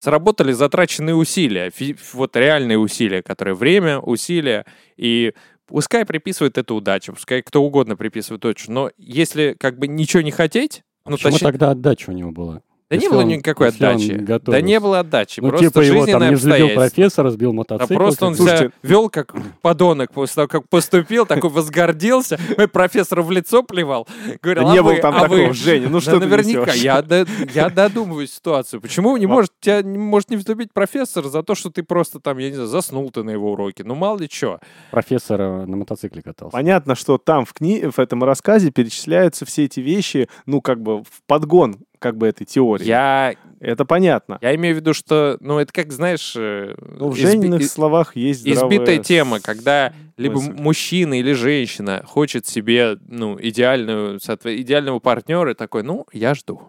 Сработали 0.00 0.52
затраченные 0.52 1.14
усилия, 1.14 1.70
фи- 1.70 1.96
вот 2.12 2.36
реальные 2.36 2.78
усилия, 2.78 3.22
которые 3.22 3.54
время, 3.54 4.00
усилия, 4.00 4.66
и 4.96 5.32
пускай 5.66 6.04
приписывает 6.04 6.58
эту 6.58 6.74
удачу, 6.76 7.12
пускай 7.12 7.42
кто 7.42 7.62
угодно 7.62 7.96
приписывает 7.96 8.44
удачу, 8.44 8.70
но 8.70 8.90
если 8.96 9.56
как 9.58 9.78
бы 9.78 9.86
ничего 9.88 10.22
не 10.22 10.30
хотеть, 10.30 10.82
ну, 11.06 11.12
Почему 11.12 11.32
точнее- 11.32 11.46
тогда 11.46 11.70
отдача 11.70 12.10
у 12.10 12.12
него 12.12 12.30
была? 12.30 12.62
Да 12.94 13.00
не 13.02 13.08
было 13.08 13.20
он- 13.20 13.28
никакой 13.28 13.68
отдачи. 13.68 14.14
Да 14.16 14.60
не 14.60 14.80
было 14.80 15.00
отдачи, 15.00 15.40
Ну, 15.40 15.48
просто 15.50 15.66
типа 15.68 15.80
его 15.80 16.06
там 16.06 16.28
не 16.28 16.34
взлюбил 16.34 16.70
профессор, 16.74 17.28
сбил 17.30 17.50
А 17.50 17.54
мотоцикл. 17.54 17.94
просто 17.94 18.26
он 18.26 18.34
себя 18.34 18.70
вел 18.82 19.08
как 19.10 19.34
подонок 19.62 20.12
после 20.12 20.34
того, 20.36 20.48
как 20.48 20.68
поступил, 20.68 21.26
такой 21.26 21.50
возгордился, 21.50 22.38
мой 22.56 22.68
профессор 22.68 23.22
в 23.22 23.30
лицо 23.30 23.62
плевал. 23.62 24.06
Говорил, 24.42 24.64
Да 24.64 24.70
а 24.70 24.72
не 24.74 24.82
вы- 24.82 24.92
было 24.92 25.00
там 25.02 25.14
а 25.16 25.26
вы- 25.28 25.36
такого, 25.38 25.54
Женя, 25.54 25.88
ну 25.88 25.94
Да 25.94 26.00
что 26.00 26.20
ты 26.20 26.26
наверняка, 26.26 26.72
я, 26.72 27.02
до- 27.02 27.26
я 27.54 27.70
додумываю 27.70 28.26
ситуацию. 28.26 28.80
Почему 28.80 29.16
не 29.16 29.26
может, 29.26 29.50
тебя 29.60 29.82
может 29.82 30.30
не 30.30 30.36
вступить 30.36 30.72
профессор 30.72 31.24
за 31.26 31.42
то, 31.42 31.54
что 31.54 31.70
ты 31.70 31.82
просто 31.82 32.20
там, 32.20 32.38
я 32.38 32.48
не 32.48 32.54
знаю, 32.54 32.68
заснул 32.68 33.10
ты 33.10 33.22
на 33.22 33.30
его 33.30 33.52
уроке? 33.52 33.84
Ну, 33.84 33.94
мало 33.94 34.18
ли 34.18 34.28
что. 34.30 34.58
Профессор 34.90 35.40
э, 35.40 35.66
на 35.66 35.76
мотоцикле 35.76 36.22
катался. 36.22 36.52
Понятно, 36.52 36.94
что 36.94 37.18
там 37.18 37.44
в, 37.44 37.52
кни... 37.52 37.84
в 37.90 37.98
этом 37.98 38.22
рассказе 38.24 38.70
перечисляются 38.70 39.44
все 39.44 39.64
эти 39.64 39.80
вещи, 39.80 40.28
ну, 40.46 40.60
как 40.60 40.80
бы 40.82 41.02
в 41.02 41.22
подгон 41.26 41.76
как 42.04 42.18
бы 42.18 42.26
этой 42.28 42.44
теории. 42.44 42.84
Я, 42.84 43.34
Это 43.60 43.86
понятно. 43.86 44.38
я 44.42 44.54
имею 44.56 44.74
в 44.76 44.78
виду, 44.78 44.92
что, 44.92 45.38
ну, 45.40 45.58
это 45.58 45.72
как, 45.72 45.90
знаешь... 45.90 46.34
э, 46.36 46.74
Ну, 46.98 47.08
в 47.10 47.14
изби- 47.16 47.22
Жениных 47.30 47.64
словах 47.64 48.14
есть 48.14 48.46
избитая 48.46 48.98
тема, 48.98 49.40
когда 49.40 49.94
либо 50.18 50.34
мысль. 50.36 50.52
мужчина 50.52 51.18
или 51.18 51.32
женщина 51.32 52.02
хочет 52.06 52.46
себе, 52.46 52.98
ну, 53.08 53.38
идеальную, 53.40 54.18
идеального 54.18 54.98
партнера, 54.98 55.52
и 55.52 55.54
такой, 55.54 55.82
ну, 55.82 56.06
я 56.12 56.34
жду. 56.34 56.60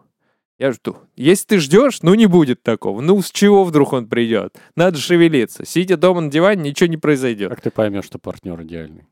Я 0.57 0.71
жду. 0.71 0.95
Если 1.17 1.47
ты 1.47 1.59
ждешь, 1.59 2.01
ну 2.01 2.13
не 2.13 2.27
будет 2.27 2.63
такого. 2.63 3.01
Ну 3.01 3.21
с 3.21 3.29
чего 3.29 3.65
вдруг 3.65 3.91
он 3.91 4.07
придет? 4.07 4.55
Надо 4.77 4.97
шевелиться. 4.97 5.65
Сидя 5.65 5.97
дома 5.97 6.21
на 6.21 6.31
диване, 6.31 6.69
ничего 6.69 6.87
не 6.87 6.95
произойдет. 6.95 7.49
Как 7.49 7.59
ты 7.59 7.71
поймешь, 7.71 8.05
что 8.05 8.19
партнер 8.19 8.61
идеальный? 8.61 9.03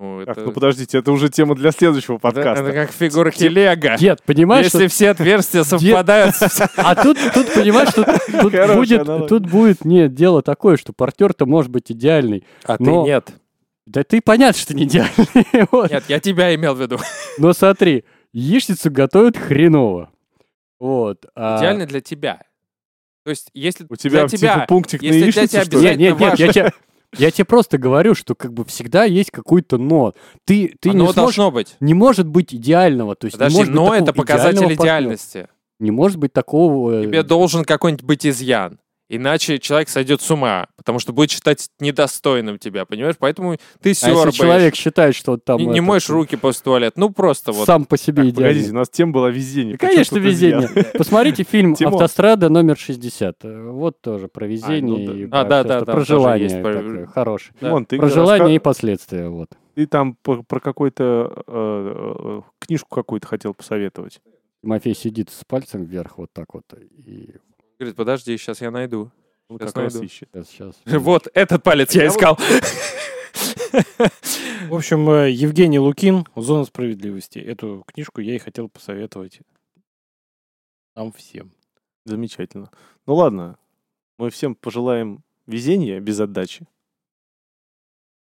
Ну, 0.00 0.24
Так, 0.24 0.36
это- 0.38 0.46
ну 0.46 0.52
подождите, 0.52 0.98
это 0.98 1.10
уже 1.10 1.28
тема 1.28 1.56
для 1.56 1.72
следующего 1.72 2.14
это, 2.16 2.22
подкаста. 2.22 2.62
это 2.64 2.72
как 2.72 2.92
фигурки 2.92 3.42
Лего. 3.44 3.96
Дед, 3.98 4.22
понимаешь, 4.22 4.66
Если 4.66 4.86
все 4.86 5.10
отверстия 5.10 5.64
совпадают, 5.64 6.36
А 6.76 6.94
тут, 6.94 7.18
тут 7.34 7.52
понимаешь, 7.52 7.92
тут, 7.92 8.06
тут 8.06 8.42
будет, 8.52 9.00
аналогия. 9.00 9.26
тут 9.26 9.46
будет, 9.50 9.84
нет, 9.84 10.14
дело 10.14 10.40
такое, 10.42 10.76
что 10.76 10.92
партнер-то 10.92 11.46
может 11.46 11.72
быть 11.72 11.90
идеальный. 11.90 12.44
а 12.64 12.78
ты 12.78 12.84
нет. 12.84 13.30
Да 13.86 14.04
ты 14.04 14.20
понятно, 14.20 14.60
что 14.60 14.74
не 14.74 14.84
идеальный. 14.84 15.66
Вот. 15.72 15.90
Нет, 15.90 16.04
я 16.08 16.20
тебя 16.20 16.54
имел 16.54 16.74
в 16.74 16.80
виду. 16.80 16.98
Но 17.38 17.52
смотри, 17.52 18.04
яичницу 18.32 18.92
готовят 18.92 19.36
хреново. 19.36 20.10
Вот. 20.78 21.24
а- 21.34 21.58
Идеально 21.58 21.86
для 21.86 22.00
тебя. 22.00 22.42
То 23.24 23.30
есть, 23.30 23.50
если 23.52 23.84
У 23.90 23.96
тебя, 23.96 24.26
для 24.26 24.38
тебя 24.38 24.54
типа 24.54 24.66
пунктик 24.68 25.02
на 25.02 25.06
если 25.06 25.18
для 25.18 25.26
яичницу, 25.26 25.48
тебя 25.48 25.64
что 25.64 25.78
ли? 25.78 25.82
Нет, 25.84 25.98
нет, 25.98 26.20
нет, 26.20 26.30
важно. 26.30 26.42
я 26.44 26.52
тебе, 26.52 26.72
я 27.16 27.30
тебе 27.30 27.44
просто 27.44 27.78
говорю, 27.78 28.14
что 28.14 28.34
как 28.34 28.52
бы 28.52 28.64
всегда 28.64 29.04
есть 29.04 29.30
какой-то 29.30 29.78
но. 29.78 30.14
Ты, 30.44 30.74
ты 30.80 30.90
Оно 30.90 30.98
не 30.98 31.12
сможешь, 31.12 31.14
должно 31.36 31.50
быть. 31.50 31.76
не 31.80 31.94
может 31.94 32.26
быть 32.26 32.54
идеального. 32.54 33.14
То 33.16 33.26
есть 33.26 33.36
не 33.36 33.38
Подожди, 33.38 33.58
может 33.58 33.74
но 33.74 33.94
это 33.94 34.12
показатель 34.12 34.56
идеального 34.58 34.68
партнера. 34.76 34.84
идеальности. 35.00 35.48
Не 35.80 35.90
может 35.90 36.18
быть 36.18 36.32
такого... 36.32 36.92
э, 37.00 37.04
Тебе 37.04 37.22
должен 37.22 37.64
какой-нибудь 37.64 38.04
быть 38.04 38.26
изъян. 38.26 38.78
Иначе 39.10 39.58
человек 39.58 39.88
сойдет 39.88 40.20
с 40.20 40.30
ума, 40.30 40.66
потому 40.76 40.98
что 40.98 41.14
будет 41.14 41.30
считать 41.30 41.70
недостойным 41.80 42.58
тебя, 42.58 42.84
понимаешь? 42.84 43.14
Поэтому 43.18 43.56
ты 43.80 43.92
а 43.92 43.94
сёрбаешь, 43.94 44.26
если 44.26 44.38
человек 44.42 44.74
считает, 44.74 45.14
что 45.14 45.32
он 45.32 45.40
там... 45.40 45.58
не, 45.58 45.66
не 45.66 45.80
моешь 45.80 46.10
руки 46.10 46.36
после 46.36 46.62
туалета. 46.64 47.00
Ну, 47.00 47.08
просто 47.10 47.52
вот. 47.52 47.64
Сам 47.64 47.86
по 47.86 47.96
себе 47.96 48.22
Так, 48.22 48.32
идеальный. 48.32 48.34
погодите, 48.34 48.70
у 48.70 48.74
нас 48.74 48.90
тема 48.90 49.12
была 49.12 49.30
везение. 49.30 49.78
Да, 49.78 49.88
Конечно, 49.88 50.18
везение. 50.18 50.68
Посмотрите 50.92 51.42
фильм 51.44 51.74
Тимон. 51.74 51.94
«Автострада 51.94 52.50
номер 52.50 52.76
60». 52.76 53.36
Э, 53.44 53.70
Вот 53.70 54.00
тоже 54.02 54.28
про 54.28 54.46
везение 54.46 55.06
ну 55.06 55.14
и 55.14 55.26
да. 55.26 55.40
А, 55.40 55.44
про 55.44 55.48
да, 55.64 55.80
да, 55.80 55.92
про 55.92 56.04
желание 56.04 56.44
есть 56.44 56.60
про- 56.60 56.74
такое, 56.74 57.06
хороший. 57.06 57.52
Тимон, 57.60 57.86
ты, 57.86 57.96
Про 57.96 58.08
желание 58.10 58.56
и 58.56 58.58
последствия, 58.58 59.28
вот. 59.28 59.50
ты 59.74 59.86
там 59.86 60.16
про, 60.16 60.42
про 60.42 60.60
какую-то 60.60 61.44
э, 61.46 62.40
э, 62.40 62.40
книжку 62.58 62.94
какую-то 62.94 63.26
хотел 63.26 63.54
посоветовать. 63.54 64.20
Тимофей 64.62 64.94
сидит 64.94 65.30
с 65.30 65.44
пальцем 65.46 65.84
вверх 65.84 66.18
вот 66.18 66.30
так 66.32 66.52
вот. 66.52 66.64
И 67.06 67.36
Говорит, 67.78 67.96
подожди, 67.96 68.36
сейчас 68.36 68.60
я 68.60 68.70
найду. 68.70 69.10
Он 69.48 69.58
Сейчас 69.58 69.72
как 69.72 69.84
раз 69.84 69.94
найду. 69.94 70.06
ищет. 70.06 70.28
сейчас, 70.32 70.48
сейчас. 70.48 70.76
Вот, 71.00 71.28
этот 71.32 71.62
палец 71.62 71.94
я 71.94 72.02
Я 72.02 72.08
искал. 72.08 72.36
В 74.68 74.74
общем, 74.74 75.08
э, 75.10 75.30
Евгений 75.30 75.78
Лукин 75.78 76.26
«Зона 76.36 76.64
справедливости». 76.64 77.38
Эту 77.38 77.84
книжку 77.86 78.20
я 78.20 78.34
и 78.34 78.38
хотел 78.38 78.68
посоветовать 78.68 79.40
нам 80.96 81.12
всем. 81.12 81.52
Замечательно. 82.04 82.70
Ну 83.06 83.14
ладно, 83.14 83.56
мы 84.18 84.30
всем 84.30 84.54
пожелаем 84.54 85.22
везения 85.46 86.00
без 86.00 86.18
отдачи. 86.20 86.66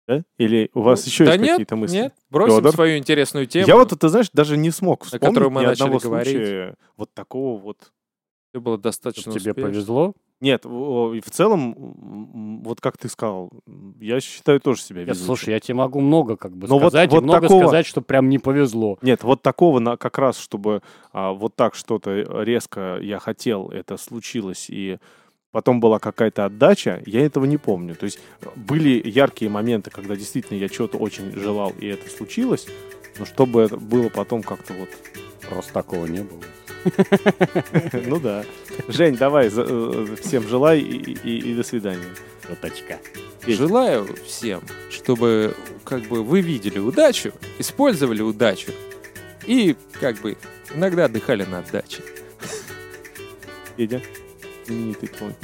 Да? 0.07 0.25
Или 0.37 0.71
у 0.75 0.83
вас 0.83 1.07
еще 1.07 1.25
да 1.25 1.33
есть 1.33 1.43
нет, 1.43 1.53
какие-то 1.53 1.77
мысли? 1.77 1.95
Нет, 1.97 2.15
бросим 2.29 2.57
Фёдор? 2.57 2.73
свою 2.73 2.99
интересную 2.99 3.47
тему. 3.47 3.67
Я 3.67 3.77
вот, 3.77 3.99
ты 3.99 4.09
знаешь, 4.09 4.29
даже 4.33 4.57
не 4.59 4.71
смог 4.71 5.05
вспомнить 5.05 5.27
которую 5.27 5.51
мы 5.51 5.63
ни 5.63 5.67
начали 5.67 5.85
одного 5.85 5.99
говорить. 6.01 6.35
случая 6.35 6.75
вот 6.97 7.15
такого 7.15 7.59
вот. 7.59 7.93
Всё 8.55 8.61
было 8.61 8.79
достаточно 8.79 9.33
Тебе 9.33 9.51
успешно. 9.51 9.63
повезло. 9.69 10.15
Нет, 10.41 10.65
в 10.65 11.21
целом, 11.33 12.63
вот 12.63 12.81
как 12.81 12.97
ты 12.97 13.09
сказал, 13.09 13.51
я 14.01 14.21
считаю 14.21 14.61
тоже 14.61 14.81
себя 14.81 15.03
везучим. 15.03 15.27
слушай, 15.27 15.51
я 15.51 15.59
тебе 15.59 15.75
могу 15.75 16.01
много 16.01 16.37
как 16.37 16.57
бы 16.57 16.69
вот- 16.69 16.79
сказать, 16.79 17.11
и 17.11 17.15
вот 17.17 17.25
много 17.25 17.41
такого- 17.49 17.63
сказать, 17.63 17.85
что 17.85 18.01
прям 18.01 18.29
не 18.29 18.39
повезло. 18.39 18.97
Нет, 19.03 19.25
вот 19.25 19.43
такого 19.43 19.81
на, 19.81 19.97
как 19.97 20.19
раз, 20.19 20.39
чтобы 20.39 20.83
а, 21.13 21.33
вот 21.33 21.57
так 21.57 21.75
что-то 21.75 22.43
резко 22.45 22.99
я 23.03 23.19
хотел, 23.19 23.71
это 23.71 23.97
случилось, 23.97 24.67
и 24.71 24.99
потом 25.51 25.81
была 25.81 25.99
какая-то 25.99 26.45
отдача, 26.45 27.03
я 27.07 27.27
этого 27.27 27.47
не 27.47 27.57
помню. 27.57 27.97
То 27.97 28.05
есть 28.05 28.21
э, 28.41 28.47
были 28.55 29.03
яркие 29.05 29.51
моменты, 29.51 29.91
когда 29.91 30.15
действительно 30.15 30.59
я 30.59 30.69
чего-то 30.69 30.97
очень 30.99 31.33
желал, 31.33 31.73
и 31.81 31.89
это 31.89 32.09
случилось, 32.09 32.69
но 33.19 33.25
чтобы 33.25 33.63
это 33.63 33.79
было 33.79 34.11
потом 34.11 34.45
как-то 34.45 34.75
вот... 34.75 34.89
Просто 35.49 35.73
такого 35.73 36.07
не 36.07 36.21
было. 36.21 36.41
Ну 38.07 38.21
да. 38.21 38.45
Жень, 38.89 39.17
давай, 39.17 39.51
э, 39.51 40.17
всем 40.21 40.47
желай 40.47 40.81
и, 40.81 41.55
до 41.55 41.63
свидания. 41.63 42.05
Шуточка. 42.47 42.99
Желаю 43.47 44.07
всем, 44.27 44.63
чтобы 44.91 45.55
как 45.85 46.03
бы 46.03 46.23
вы 46.23 46.41
видели 46.41 46.79
удачу, 46.79 47.33
использовали 47.59 48.23
удачу 48.23 48.73
и 49.47 49.77
как 50.01 50.17
бы 50.19 50.37
иногда 50.75 51.07
отдыхали 51.07 51.45
на 51.45 51.59
отдаче. 51.59 52.03
Федя, 53.77 54.03
знаменитый 54.67 55.09
твой. 55.09 55.35